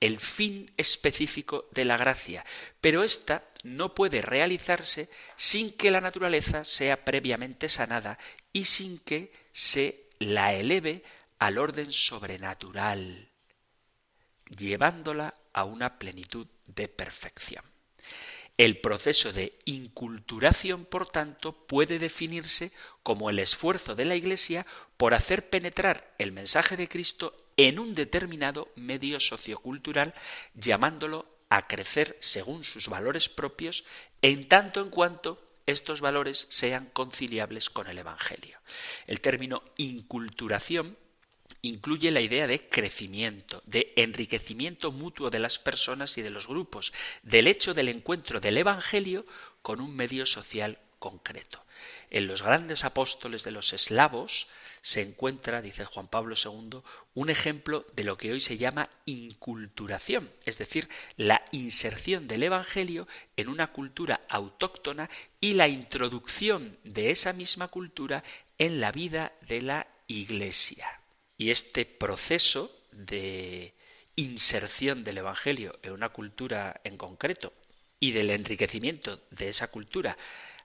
[0.00, 2.44] el fin específico de la gracia,
[2.80, 8.18] pero ésta no puede realizarse sin que la naturaleza sea previamente sanada
[8.52, 11.02] y sin que se la eleve
[11.38, 13.30] al orden sobrenatural,
[14.56, 17.64] llevándola a una plenitud de perfección.
[18.56, 22.72] El proceso de inculturación, por tanto, puede definirse
[23.04, 27.94] como el esfuerzo de la Iglesia por hacer penetrar el mensaje de Cristo en un
[27.94, 30.12] determinado medio sociocultural,
[30.54, 33.84] llamándolo a crecer según sus valores propios,
[34.22, 38.58] en tanto en cuanto estos valores sean conciliables con el Evangelio.
[39.06, 40.96] El término inculturación
[41.62, 46.92] incluye la idea de crecimiento, de enriquecimiento mutuo de las personas y de los grupos,
[47.22, 49.26] del hecho del encuentro del Evangelio
[49.62, 51.64] con un medio social concreto.
[52.10, 54.48] En los grandes apóstoles de los eslavos
[54.80, 56.80] se encuentra, dice Juan Pablo II,
[57.14, 63.06] un ejemplo de lo que hoy se llama inculturación, es decir, la inserción del Evangelio
[63.36, 68.22] en una cultura autóctona y la introducción de esa misma cultura
[68.58, 70.97] en la vida de la Iglesia.
[71.38, 73.72] Y este proceso de
[74.16, 77.52] inserción del Evangelio en una cultura en concreto
[78.00, 80.18] y del enriquecimiento de esa cultura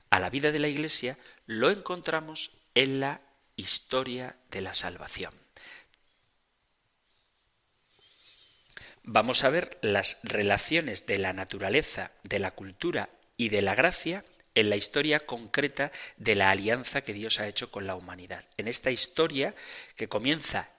[0.10, 3.22] a la vida de la Iglesia lo encontramos en la
[3.56, 5.34] historia de la salvación.
[9.04, 14.24] Vamos a ver las relaciones de la naturaleza, de la cultura y de la gracia
[14.56, 18.45] en la historia concreta de la alianza que Dios ha hecho con la humanidad.
[18.58, 19.56] En esta historia,
[19.95, 20.70] que comienza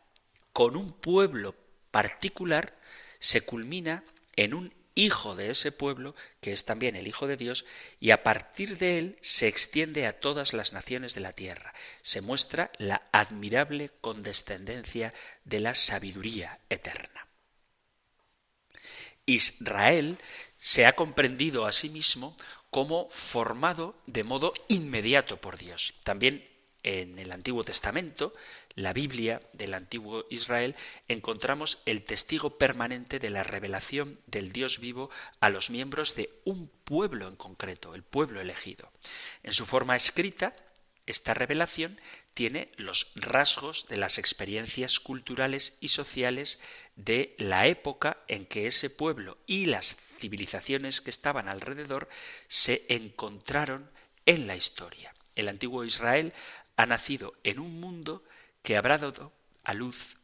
[0.54, 1.54] con un pueblo
[1.90, 2.78] particular,
[3.18, 4.04] se culmina
[4.36, 7.64] en un hijo de ese pueblo, que es también el Hijo de Dios,
[7.98, 11.74] y a partir de él se extiende a todas las naciones de la tierra.
[12.02, 15.12] Se muestra la admirable condescendencia
[15.44, 17.26] de la sabiduría eterna.
[19.26, 20.18] Israel
[20.58, 22.36] se ha comprendido a sí mismo
[22.70, 25.94] como formado de modo inmediato por Dios.
[26.04, 26.48] También
[26.84, 28.34] en el Antiguo Testamento,
[28.74, 30.74] la Biblia del antiguo Israel,
[31.08, 35.10] encontramos el testigo permanente de la revelación del Dios vivo
[35.40, 38.90] a los miembros de un pueblo en concreto, el pueblo elegido.
[39.42, 40.54] En su forma escrita,
[41.06, 42.00] esta revelación
[42.32, 46.58] tiene los rasgos de las experiencias culturales y sociales
[46.96, 52.08] de la época en que ese pueblo y las civilizaciones que estaban alrededor
[52.48, 53.90] se encontraron
[54.24, 55.14] en la historia.
[55.36, 56.32] El antiguo Israel
[56.76, 58.24] ha nacido en un mundo
[58.64, 59.30] que habrá dado
[59.62, 60.16] a luz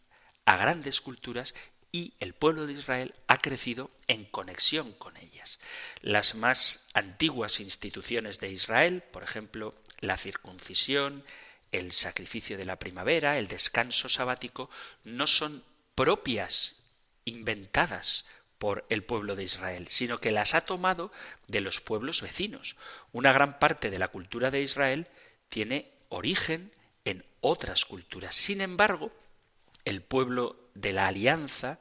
[0.47, 1.55] a grandes culturas
[1.93, 5.61] y el pueblo de Israel ha crecido en conexión con ellas.
[6.01, 11.23] Las más antiguas instituciones de Israel, por ejemplo, la circuncisión,
[11.71, 14.71] el sacrificio de la primavera, el descanso sabático,
[15.05, 15.63] no son
[15.95, 16.77] propias,
[17.27, 18.25] inventadas
[18.59, 21.13] por el pueblo de Israel, sino que las ha tomado
[21.47, 22.77] de los pueblos vecinos.
[23.13, 25.09] Una gran parte de la cultura de Israel
[25.51, 26.73] tiene origen
[27.11, 28.35] en otras culturas.
[28.35, 29.13] Sin embargo,
[29.85, 31.79] el pueblo de la alianza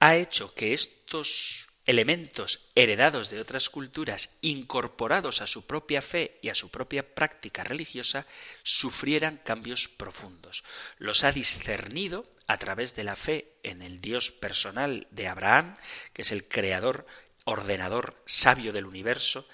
[0.00, 6.48] ha hecho que estos elementos heredados de otras culturas, incorporados a su propia fe y
[6.48, 8.26] a su propia práctica religiosa,
[8.62, 10.62] sufrieran cambios profundos.
[10.98, 15.74] Los ha discernido a través de la fe en el Dios personal de Abraham,
[16.12, 17.06] que es el creador,
[17.44, 19.48] ordenador, sabio del universo,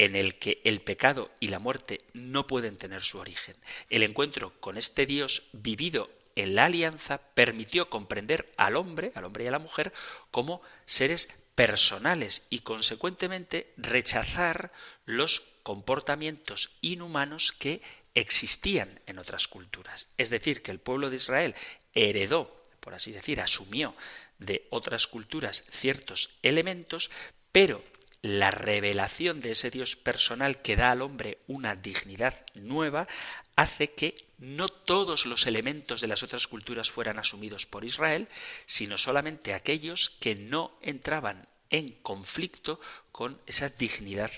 [0.00, 3.54] en el que el pecado y la muerte no pueden tener su origen.
[3.90, 9.44] El encuentro con este Dios vivido en la alianza permitió comprender al hombre, al hombre
[9.44, 9.92] y a la mujer,
[10.30, 14.72] como seres personales y consecuentemente rechazar
[15.04, 17.82] los comportamientos inhumanos que
[18.14, 20.08] existían en otras culturas.
[20.16, 21.54] Es decir, que el pueblo de Israel
[21.92, 23.94] heredó, por así decir, asumió
[24.38, 27.10] de otras culturas ciertos elementos,
[27.52, 27.84] pero
[28.22, 33.08] la revelación de ese Dios personal que da al hombre una dignidad nueva
[33.56, 38.28] hace que no todos los elementos de las otras culturas fueran asumidos por Israel,
[38.66, 42.80] sino solamente aquellos que no entraban en conflicto
[43.12, 44.30] con esa dignidad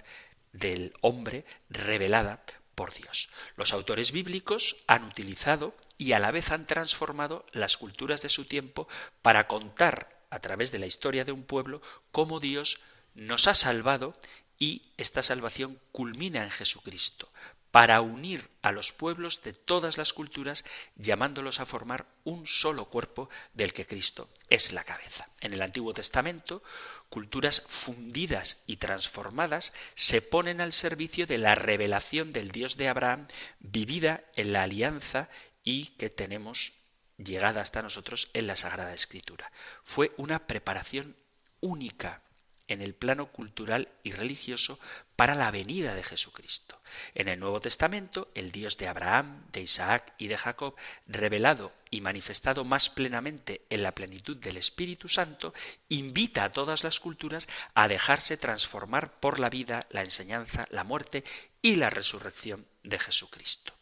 [0.53, 3.31] del hombre revelada por Dios.
[3.57, 8.45] Los autores bíblicos han utilizado y a la vez han transformado las culturas de su
[8.45, 8.89] tiempo
[9.23, 12.81] para contar a través de la historia de un pueblo cómo Dios
[13.15, 14.15] nos ha salvado
[14.59, 17.29] y esta salvación culmina en Jesucristo,
[17.73, 20.63] para unir a los pueblos de todas las culturas,
[20.95, 25.31] llamándolos a formar un solo cuerpo del que Cristo es la cabeza.
[25.41, 26.63] En el Antiguo Testamento,
[27.09, 33.27] culturas fundidas y transformadas se ponen al servicio de la revelación del Dios de Abraham,
[33.59, 35.31] vivida en la alianza
[35.65, 36.75] y que tenemos
[37.17, 39.51] llegada hasta nosotros en la Sagrada Escritura.
[39.83, 41.17] Fue una preparación
[41.61, 42.21] única
[42.69, 44.79] en el plano cultural y religioso
[45.17, 46.81] para la venida de Jesucristo.
[47.15, 50.75] En el Nuevo Testamento, el Dios de Abraham, de Isaac y de Jacob,
[51.07, 55.55] revelado y manifestado más plenamente en la plenitud del Espíritu Santo,
[55.89, 61.25] invita a todas las culturas a dejarse transformar por la vida, la enseñanza, la muerte
[61.61, 63.75] y la resurrección de Jesucristo.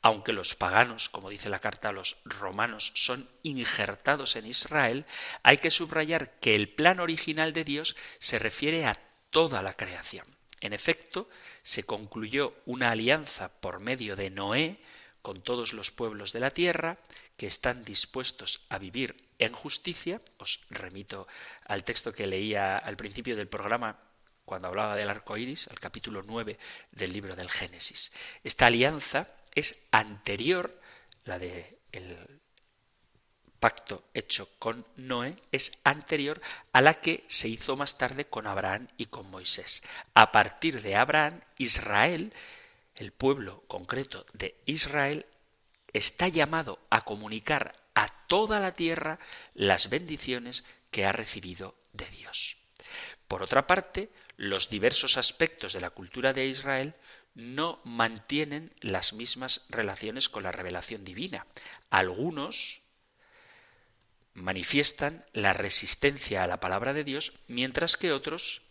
[0.00, 5.06] Aunque los paganos, como dice la carta a los romanos, son injertados en Israel,
[5.42, 8.98] hay que subrayar que el plan original de Dios se refiere a
[9.30, 10.26] toda la creación.
[10.60, 11.28] En efecto,
[11.62, 14.78] se concluyó una alianza por medio de Noé
[15.22, 16.98] con todos los pueblos de la tierra
[17.36, 20.20] que están dispuestos a vivir en justicia.
[20.38, 21.26] Os remito
[21.66, 23.98] al texto que leía al principio del programa
[24.44, 26.58] cuando hablaba del arco iris, al capítulo 9
[26.90, 28.12] del libro del Génesis.
[28.44, 30.80] Esta alianza es anterior,
[31.24, 31.78] la de
[33.62, 36.42] pacto hecho con Noé es anterior
[36.72, 39.84] a la que se hizo más tarde con Abraham y con Moisés.
[40.14, 42.32] A partir de Abraham, Israel,
[42.96, 45.26] el pueblo concreto de Israel,
[45.92, 49.20] está llamado a comunicar a toda la tierra
[49.54, 52.56] las bendiciones que ha recibido de Dios.
[53.28, 56.94] Por otra parte, los diversos aspectos de la cultura de Israel
[57.34, 61.46] no mantienen las mismas relaciones con la revelación divina.
[61.90, 62.80] Algunos
[64.34, 68.62] manifiestan la resistencia a la palabra de Dios, mientras que otros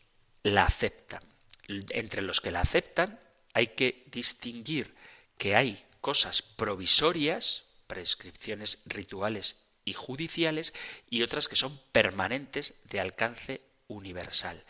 [0.43, 1.23] la aceptan.
[1.67, 3.19] Entre los que la aceptan
[3.53, 4.93] hay que distinguir
[5.37, 10.73] que hay cosas provisorias, prescripciones rituales y judiciales,
[11.09, 14.63] y otras que son permanentes de alcance universal.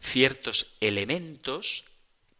[0.00, 1.84] Ciertos elementos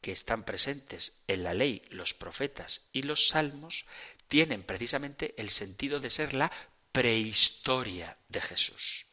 [0.00, 3.84] que están presentes en la ley, los profetas y los salmos
[4.28, 6.50] tienen precisamente el sentido de ser la
[6.92, 9.06] prehistoria de Jesús.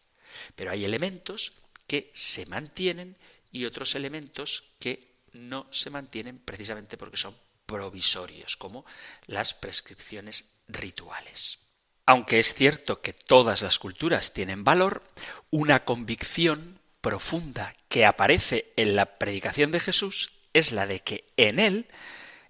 [0.56, 1.54] Pero hay elementos
[1.88, 3.16] que se mantienen
[3.52, 7.36] y otros elementos que no se mantienen precisamente porque son
[7.66, 8.86] provisorios, como
[9.26, 11.60] las prescripciones rituales.
[12.06, 15.04] Aunque es cierto que todas las culturas tienen valor,
[15.50, 21.60] una convicción profunda que aparece en la predicación de Jesús es la de que en
[21.60, 21.88] él,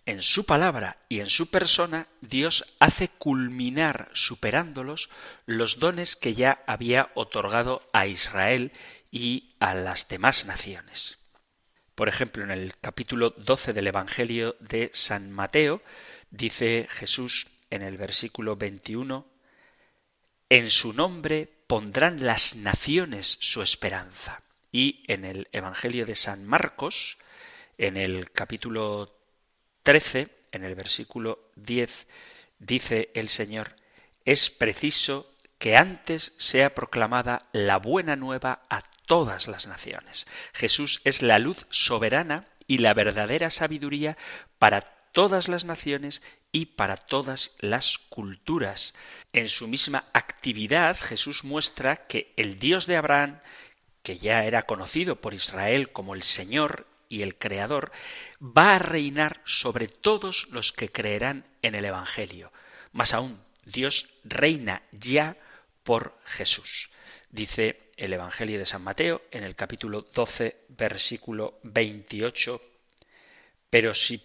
[0.05, 5.09] en su palabra y en su persona, Dios hace culminar, superándolos,
[5.45, 8.71] los dones que ya había otorgado a Israel
[9.11, 11.17] y a las demás naciones.
[11.95, 15.81] Por ejemplo, en el capítulo 12 del Evangelio de San Mateo,
[16.29, 19.27] dice Jesús en el versículo 21,
[20.49, 24.43] En su nombre pondrán las naciones su esperanza.
[24.71, 27.17] Y en el Evangelio de San Marcos,
[27.77, 29.13] en el capítulo
[29.83, 32.07] 13, en el versículo 10,
[32.59, 33.75] dice el Señor,
[34.25, 40.27] es preciso que antes sea proclamada la buena nueva a todas las naciones.
[40.53, 44.17] Jesús es la luz soberana y la verdadera sabiduría
[44.59, 46.21] para todas las naciones
[46.51, 48.93] y para todas las culturas.
[49.33, 53.39] En su misma actividad Jesús muestra que el Dios de Abraham,
[54.03, 57.91] que ya era conocido por Israel como el Señor y el Creador,
[58.41, 62.51] va a reinar sobre todos los que creerán en el Evangelio.
[62.91, 65.37] Más aún, Dios reina ya
[65.83, 66.89] por Jesús.
[67.29, 72.61] Dice el Evangelio de San Mateo en el capítulo 12, versículo 28,
[73.69, 74.21] pero si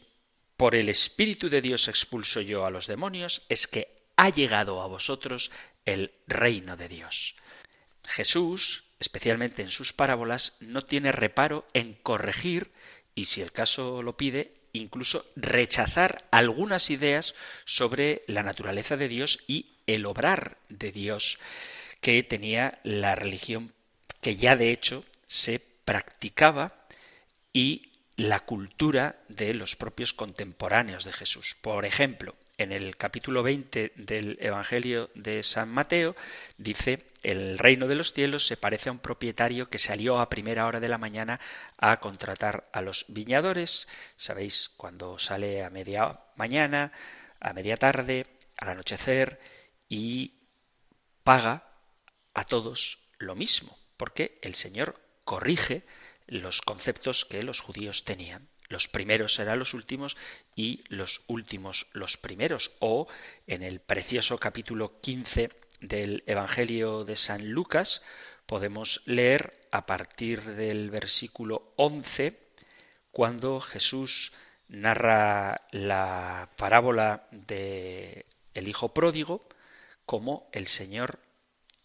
[0.56, 4.86] por el Espíritu de Dios expulso yo a los demonios, es que ha llegado a
[4.86, 5.50] vosotros
[5.84, 7.34] el reino de Dios.
[8.04, 12.70] Jesús especialmente en sus parábolas, no tiene reparo en corregir
[13.14, 17.34] y, si el caso lo pide, incluso rechazar algunas ideas
[17.66, 21.38] sobre la naturaleza de Dios y el obrar de Dios
[22.00, 23.72] que tenía la religión
[24.20, 26.72] que ya de hecho se practicaba
[27.52, 31.56] y la cultura de los propios contemporáneos de Jesús.
[31.60, 36.14] Por ejemplo, en el capítulo 20 del Evangelio de San Mateo
[36.56, 40.66] dice el reino de los cielos se parece a un propietario que salió a primera
[40.66, 41.40] hora de la mañana
[41.78, 43.88] a contratar a los viñadores.
[44.16, 46.92] Sabéis, cuando sale a media mañana,
[47.40, 49.40] a media tarde, al anochecer
[49.88, 50.48] y
[51.22, 51.68] paga
[52.34, 55.84] a todos lo mismo, porque el Señor corrige
[56.26, 58.48] los conceptos que los judíos tenían.
[58.68, 60.16] Los primeros serán los últimos
[60.56, 62.72] y los últimos los primeros.
[62.80, 63.06] O
[63.46, 65.50] en el precioso capítulo 15
[65.82, 68.02] del Evangelio de San Lucas
[68.46, 72.38] podemos leer a partir del versículo 11
[73.10, 74.32] cuando Jesús
[74.68, 79.46] narra la parábola de el hijo pródigo
[80.06, 81.18] como el Señor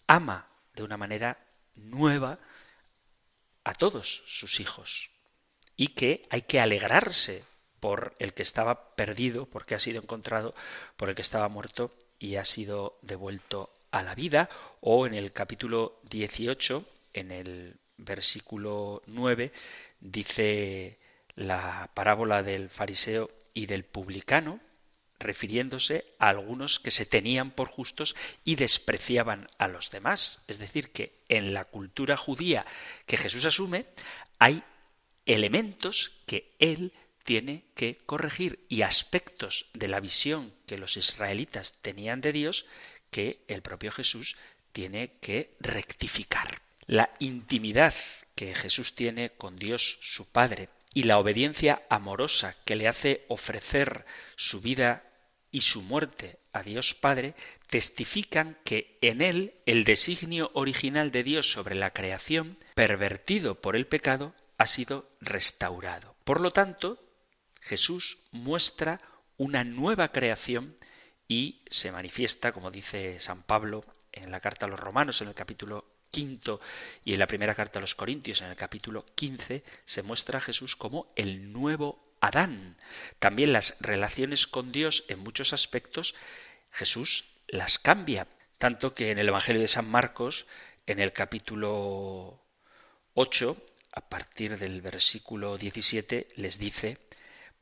[0.06, 1.40] ama de una manera
[1.76, 2.40] nueva
[3.64, 5.10] a todos sus hijos
[5.76, 7.44] y que hay que alegrarse
[7.80, 10.56] por el que estaba perdido, porque ha sido encontrado,
[10.96, 14.50] por el que estaba muerto y ha sido devuelto a la vida,
[14.82, 19.52] o en el capítulo 18, en el versículo 9,
[20.00, 21.00] dice
[21.36, 24.60] la parábola del fariseo y del publicano,
[25.20, 30.44] refiriéndose a algunos que se tenían por justos y despreciaban a los demás.
[30.48, 32.66] Es decir, que en la cultura judía
[33.06, 33.88] que Jesús asume
[34.40, 34.64] hay
[35.26, 42.22] elementos que él tiene que corregir y aspectos de la visión que los israelitas tenían
[42.22, 42.66] de Dios
[43.12, 44.36] que el propio Jesús
[44.72, 46.62] tiene que rectificar.
[46.86, 47.94] La intimidad
[48.36, 54.06] que Jesús tiene con Dios su Padre y la obediencia amorosa que le hace ofrecer
[54.36, 55.04] su vida
[55.52, 57.36] y su muerte a Dios Padre
[57.70, 63.88] testifican que en él el designio original de Dios sobre la creación, pervertido por el
[63.88, 66.16] pecado, ha sido restaurado.
[66.24, 67.04] Por lo tanto,
[67.62, 69.02] Jesús muestra
[69.38, 70.78] una nueva creación
[71.28, 75.36] y se manifiesta, como dice San Pablo en la carta a los romanos en el
[75.36, 76.62] capítulo quinto
[77.04, 80.42] y en la primera carta a los corintios en el capítulo quince, se muestra a
[80.42, 82.78] Jesús como el nuevo Adán.
[83.20, 86.16] También las relaciones con Dios en muchos aspectos
[86.72, 90.48] Jesús las cambia, tanto que en el Evangelio de San Marcos,
[90.86, 92.42] en el capítulo
[93.14, 93.58] 8,
[93.94, 96.98] a partir del versículo 17, les dice,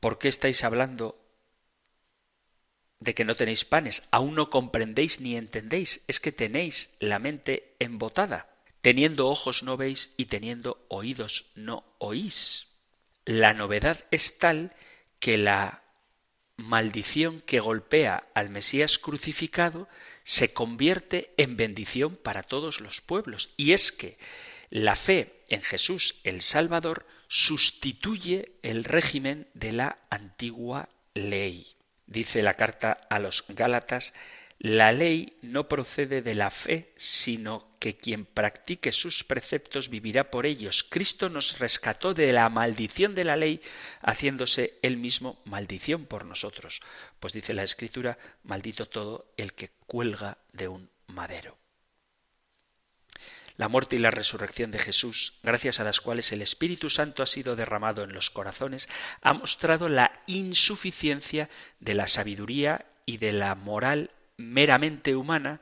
[0.00, 1.25] ¿por qué estáis hablando
[3.00, 7.74] de que no tenéis panes, aún no comprendéis ni entendéis, es que tenéis la mente
[7.78, 8.52] embotada.
[8.82, 12.68] teniendo ojos no veis y teniendo oídos no oís.
[13.24, 14.76] La novedad es tal
[15.18, 15.82] que la
[16.56, 19.88] maldición que golpea al Mesías crucificado
[20.22, 23.50] se convierte en bendición para todos los pueblos.
[23.56, 24.18] Y es que
[24.70, 31.66] la fe en Jesús el Salvador sustituye el régimen de la antigua ley.
[32.06, 34.12] Dice la carta a los Gálatas,
[34.58, 40.46] la ley no procede de la fe, sino que quien practique sus preceptos vivirá por
[40.46, 40.82] ellos.
[40.88, 43.60] Cristo nos rescató de la maldición de la ley,
[44.00, 46.80] haciéndose él mismo maldición por nosotros.
[47.20, 51.58] Pues dice la Escritura, maldito todo el que cuelga de un madero.
[53.56, 57.26] La muerte y la resurrección de Jesús, gracias a las cuales el Espíritu Santo ha
[57.26, 58.88] sido derramado en los corazones,
[59.22, 61.48] ha mostrado la insuficiencia
[61.80, 65.60] de la sabiduría y de la moral meramente humana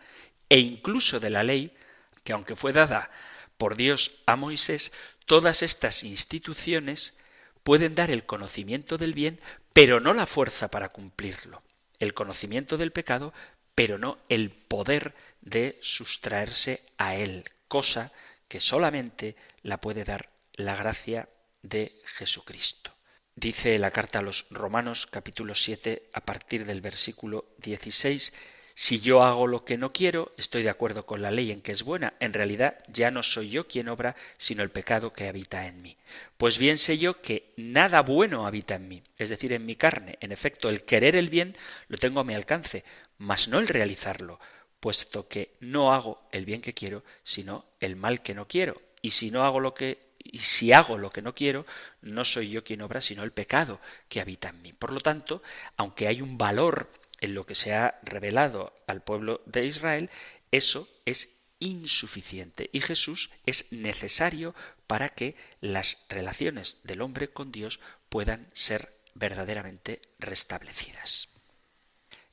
[0.49, 1.77] e incluso de la ley,
[2.25, 3.11] que aunque fue dada
[3.57, 4.93] por Dios a Moisés,
[5.27, 7.15] todas estas instituciones
[7.63, 9.41] pueden dar el conocimiento del bien,
[9.73, 11.63] pero no la fuerza para cumplirlo,
[11.99, 13.33] el conocimiento del pecado,
[13.75, 18.13] pero no el poder de sustraerse a él, cosa
[18.49, 21.29] que solamente la puede dar la gracia
[21.63, 22.93] de Jesucristo.
[23.35, 28.33] Dice la carta a los Romanos capítulo 7 a partir del versículo 16
[28.77, 31.71] si yo hago lo que no quiero, estoy de acuerdo con la ley en que
[31.71, 32.15] es buena.
[32.19, 35.97] En realidad ya no soy yo quien obra, sino el pecado que habita en mí.
[36.37, 40.19] Pues bien sé yo que nada bueno habita en mí, es decir, en mi carne.
[40.21, 41.57] En efecto, el querer el bien
[41.87, 42.83] lo tengo a mi alcance,
[43.17, 44.41] mas no el realizarlo,
[44.85, 48.83] puesto que no hago el bien que quiero, sino el mal que no quiero.
[49.01, 51.65] Y si no hago lo que y si hago lo que no quiero,
[52.03, 53.81] no soy yo quien obra, sino el pecado
[54.11, 54.75] que habita en mí.
[54.75, 55.43] Por lo tanto,
[55.79, 56.91] aunque hay un valor
[57.23, 60.11] en lo que se ha revelado al pueblo de Israel,
[60.51, 61.31] eso es
[61.61, 64.55] insuficiente y Jesús es necesario
[64.87, 67.81] para que las relaciones del hombre con Dios
[68.11, 71.31] puedan ser verdaderamente restablecidas.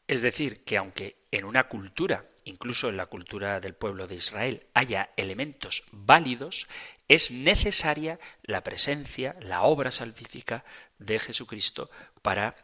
[0.05, 4.67] Es decir, que aunque en una cultura, incluso en la cultura del pueblo de Israel,
[4.73, 6.67] haya elementos válidos,
[7.07, 10.63] es necesaria la presencia, la obra salvífica
[10.97, 11.89] de Jesucristo
[12.21, 12.55] para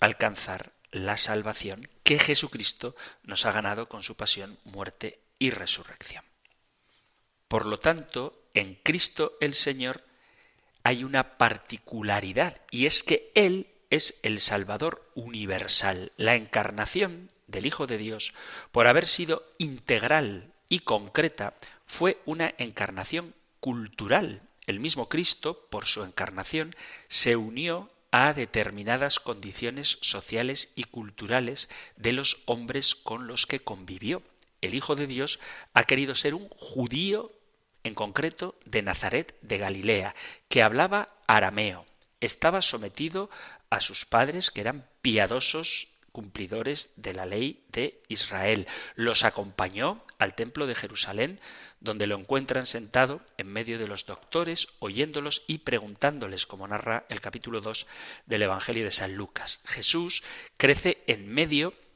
[0.00, 6.24] alcanzar la salvación que Jesucristo nos ha ganado con su pasión, muerte y resurrección.
[7.46, 10.04] Por lo tanto, en Cristo el Señor
[10.82, 16.12] hay una particularidad y es que Él es el Salvador universal.
[16.16, 18.32] La encarnación del Hijo de Dios,
[18.70, 21.54] por haber sido integral y concreta,
[21.86, 24.42] fue una encarnación cultural.
[24.66, 26.76] El mismo Cristo, por su encarnación,
[27.08, 34.22] se unió a determinadas condiciones sociales y culturales de los hombres con los que convivió.
[34.60, 35.40] El Hijo de Dios
[35.72, 37.32] ha querido ser un judío,
[37.84, 40.14] en concreto de Nazaret de Galilea,
[40.48, 41.86] que hablaba arameo.
[42.20, 43.30] Estaba sometido
[43.70, 48.66] a sus padres, que eran piadosos cumplidores de la ley de Israel.
[48.94, 51.40] Los acompañó al templo de Jerusalén,
[51.80, 57.20] donde lo encuentran sentado en medio de los doctores, oyéndolos y preguntándoles, como narra el
[57.20, 57.86] capítulo 2
[58.26, 59.60] del Evangelio de San Lucas.
[59.64, 60.22] Jesús
[60.56, 61.87] crece en medio de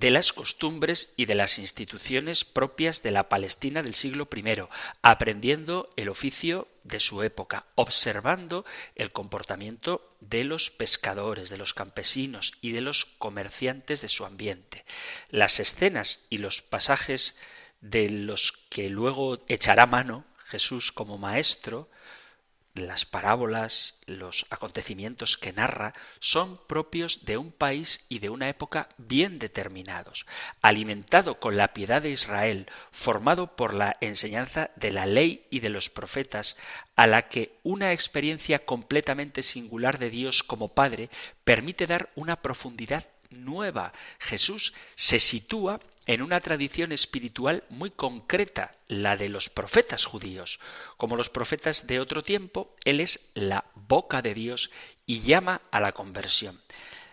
[0.00, 4.44] las costumbres y de las instituciones propias de la Palestina del siglo I,
[5.02, 12.54] aprendiendo el oficio de su época, observando el comportamiento de los pescadores, de los campesinos
[12.60, 14.84] y de los comerciantes de su ambiente.
[15.30, 17.36] Las escenas y los pasajes
[17.80, 21.90] de los que luego echará mano Jesús como maestro
[22.86, 28.88] las parábolas, los acontecimientos que narra son propios de un país y de una época
[28.96, 30.26] bien determinados,
[30.62, 35.70] alimentado con la piedad de Israel, formado por la enseñanza de la ley y de
[35.70, 36.56] los profetas,
[36.96, 41.10] a la que una experiencia completamente singular de Dios como Padre
[41.44, 43.92] permite dar una profundidad nueva.
[44.18, 50.58] Jesús se sitúa en una tradición espiritual muy concreta, la de los profetas judíos.
[50.96, 54.70] Como los profetas de otro tiempo, Él es la boca de Dios
[55.04, 56.62] y llama a la conversión.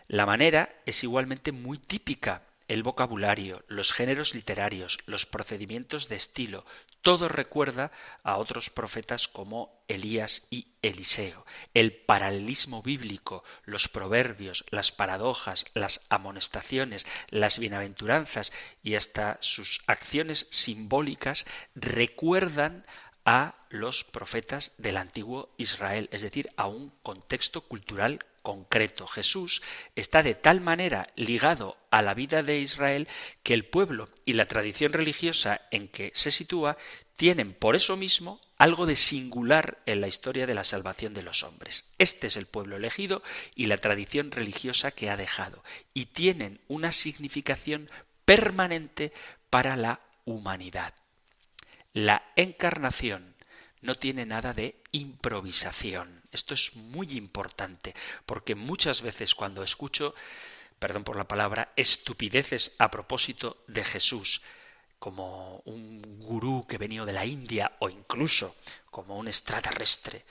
[0.07, 6.65] La manera es igualmente muy típica el vocabulario, los géneros literarios, los procedimientos de estilo,
[7.01, 7.91] todo recuerda
[8.23, 11.45] a otros profetas como Elías y Eliseo.
[11.75, 18.51] El paralelismo bíblico, los proverbios, las paradojas, las amonestaciones, las bienaventuranzas
[18.81, 21.45] y hasta sus acciones simbólicas
[21.75, 22.87] recuerdan
[23.23, 29.07] a los profetas del antiguo Israel, es decir, a un contexto cultural concreto.
[29.07, 29.63] Jesús
[29.95, 33.07] está de tal manera ligado a la vida de Israel
[33.41, 36.77] que el pueblo y la tradición religiosa en que se sitúa
[37.17, 41.43] tienen por eso mismo algo de singular en la historia de la salvación de los
[41.43, 41.89] hombres.
[41.97, 43.23] Este es el pueblo elegido
[43.55, 47.89] y la tradición religiosa que ha dejado, y tienen una significación
[48.25, 49.11] permanente
[49.49, 50.93] para la humanidad.
[51.93, 53.34] La encarnación
[53.85, 56.23] no tiene nada de improvisación.
[56.31, 60.15] Esto es muy importante, porque muchas veces cuando escucho,
[60.79, 64.41] perdón por la palabra, estupideces a propósito de Jesús,
[64.99, 68.55] como un gurú que venido de la India o incluso
[68.89, 70.25] como un extraterrestre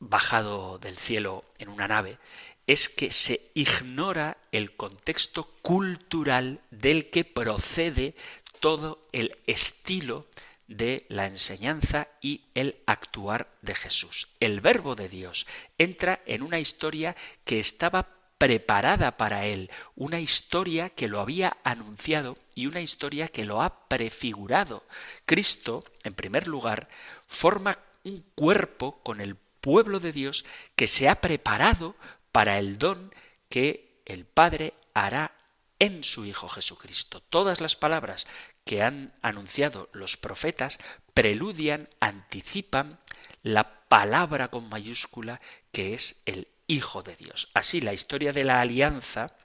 [0.00, 2.18] bajado del cielo en una nave,
[2.66, 8.14] es que se ignora el contexto cultural del que procede
[8.60, 10.26] todo el estilo
[10.68, 14.28] de la enseñanza y el actuar de Jesús.
[14.40, 15.46] El verbo de Dios
[15.78, 18.08] entra en una historia que estaba
[18.38, 23.88] preparada para él, una historia que lo había anunciado y una historia que lo ha
[23.88, 24.84] prefigurado.
[25.24, 26.88] Cristo, en primer lugar,
[27.26, 30.44] forma un cuerpo con el pueblo de Dios
[30.76, 31.96] que se ha preparado
[32.32, 33.14] para el don
[33.48, 35.32] que el Padre hará
[35.78, 37.20] en su Hijo Jesucristo.
[37.20, 38.26] Todas las palabras
[38.64, 40.78] que han anunciado los profetas
[41.12, 42.98] preludian, anticipan
[43.42, 45.40] la palabra con mayúscula
[45.70, 47.50] que es el Hijo de Dios.
[47.52, 49.36] Así la historia de la alianza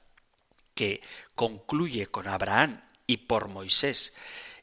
[0.74, 1.02] que
[1.36, 4.14] concluye con Abraham y por Moisés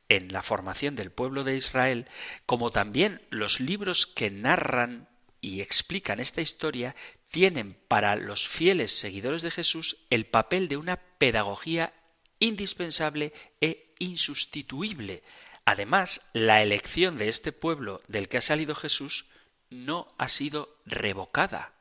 [0.09, 2.09] en la formación del pueblo de Israel,
[2.47, 5.09] como también los libros que narran
[5.43, 6.97] y explican esta historia,
[7.29, 11.93] tienen para los fieles seguidores de Jesús el papel de una pedagogía
[12.39, 15.23] indispensable e insustituible.
[15.65, 19.27] Además, la elección de este pueblo del que ha salido Jesús
[19.71, 21.73] no ha sido revocada.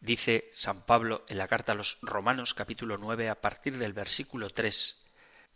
[0.00, 4.50] Dice San Pablo en la carta a los Romanos capítulo 9 a partir del versículo
[4.50, 4.98] 3.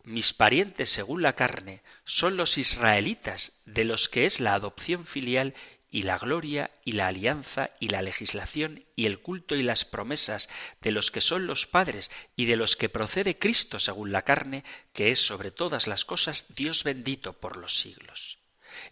[0.04, 5.54] Mis parientes según la carne son los israelitas, de los que es la adopción filial
[5.90, 10.48] y la gloria y la alianza y la legislación y el culto y las promesas
[10.80, 14.64] de los que son los padres y de los que procede Cristo según la carne,
[14.92, 18.38] que es sobre todas las cosas Dios bendito por los siglos.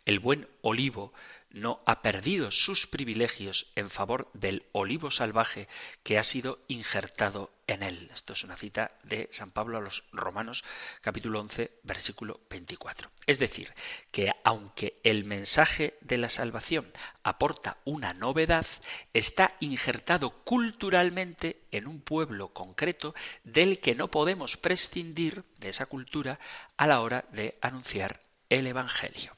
[0.05, 1.13] El buen olivo
[1.57, 5.69] no ha perdido sus privilegios en favor del olivo salvaje
[6.03, 8.11] que ha sido injertado en él.
[8.13, 10.65] Esto es una cita de San Pablo a los Romanos
[11.01, 13.11] capítulo 11 versículo 24.
[13.27, 13.73] Es decir,
[14.11, 16.93] que aunque el mensaje de la salvación
[17.23, 18.67] aporta una novedad,
[19.15, 26.39] está injertado culturalmente en un pueblo concreto del que no podemos prescindir de esa cultura
[26.77, 29.36] a la hora de anunciar el Evangelio.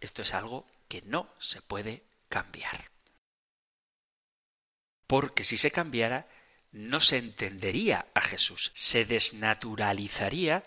[0.00, 2.90] Esto es algo que no se puede cambiar.
[5.06, 6.28] Porque si se cambiara,
[6.72, 10.64] no se entendería a Jesús, se desnaturalizaría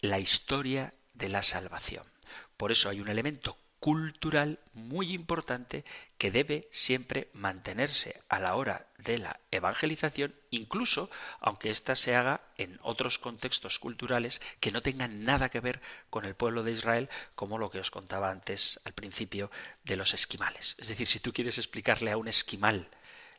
[0.00, 2.06] la historia de la salvación.
[2.56, 5.84] Por eso hay un elemento cultural muy importante
[6.18, 11.08] que debe siempre mantenerse a la hora de la evangelización, incluso
[11.38, 15.80] aunque ésta se haga en otros contextos culturales que no tengan nada que ver
[16.10, 19.52] con el pueblo de Israel, como lo que os contaba antes al principio
[19.84, 20.74] de los esquimales.
[20.80, 22.88] Es decir, si tú quieres explicarle a un esquimal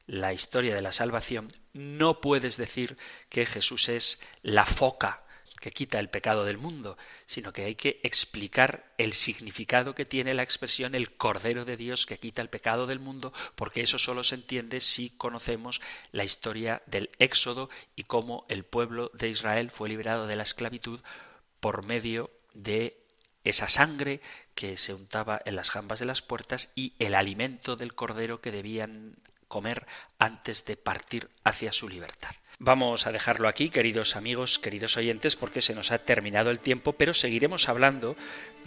[0.05, 5.26] la historia de la salvación, no puedes decir que Jesús es la foca
[5.59, 10.33] que quita el pecado del mundo, sino que hay que explicar el significado que tiene
[10.33, 14.23] la expresión el Cordero de Dios que quita el pecado del mundo, porque eso solo
[14.23, 15.81] se entiende si conocemos
[16.11, 21.01] la historia del Éxodo y cómo el pueblo de Israel fue liberado de la esclavitud
[21.59, 22.97] por medio de
[23.43, 24.21] esa sangre
[24.55, 28.51] que se untaba en las jambas de las puertas y el alimento del cordero que
[28.51, 29.15] debían
[29.47, 29.87] comer
[30.19, 32.35] antes de partir hacia su libertad.
[32.59, 36.93] Vamos a dejarlo aquí, queridos amigos, queridos oyentes, porque se nos ha terminado el tiempo,
[36.93, 38.15] pero seguiremos hablando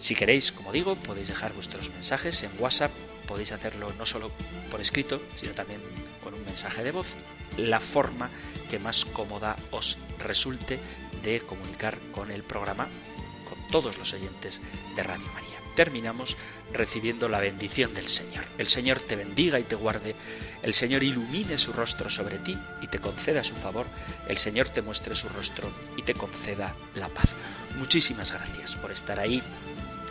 [0.00, 2.90] Si queréis, como digo, podéis dejar vuestros mensajes en WhatsApp,
[3.28, 4.32] podéis hacerlo no solo
[4.70, 5.80] por escrito, sino también
[6.24, 7.06] con un mensaje de voz,
[7.58, 8.30] la forma
[8.70, 10.78] que más cómoda os resulte
[11.22, 12.88] de comunicar con el programa,
[13.48, 14.62] con todos los oyentes
[14.96, 15.50] de Radio María.
[15.76, 16.36] Terminamos
[16.72, 18.44] recibiendo la bendición del Señor.
[18.56, 20.14] El Señor te bendiga y te guarde,
[20.62, 23.86] el Señor ilumine su rostro sobre ti y te conceda su favor,
[24.28, 27.28] el Señor te muestre su rostro y te conceda la paz.
[27.76, 29.42] Muchísimas gracias por estar ahí.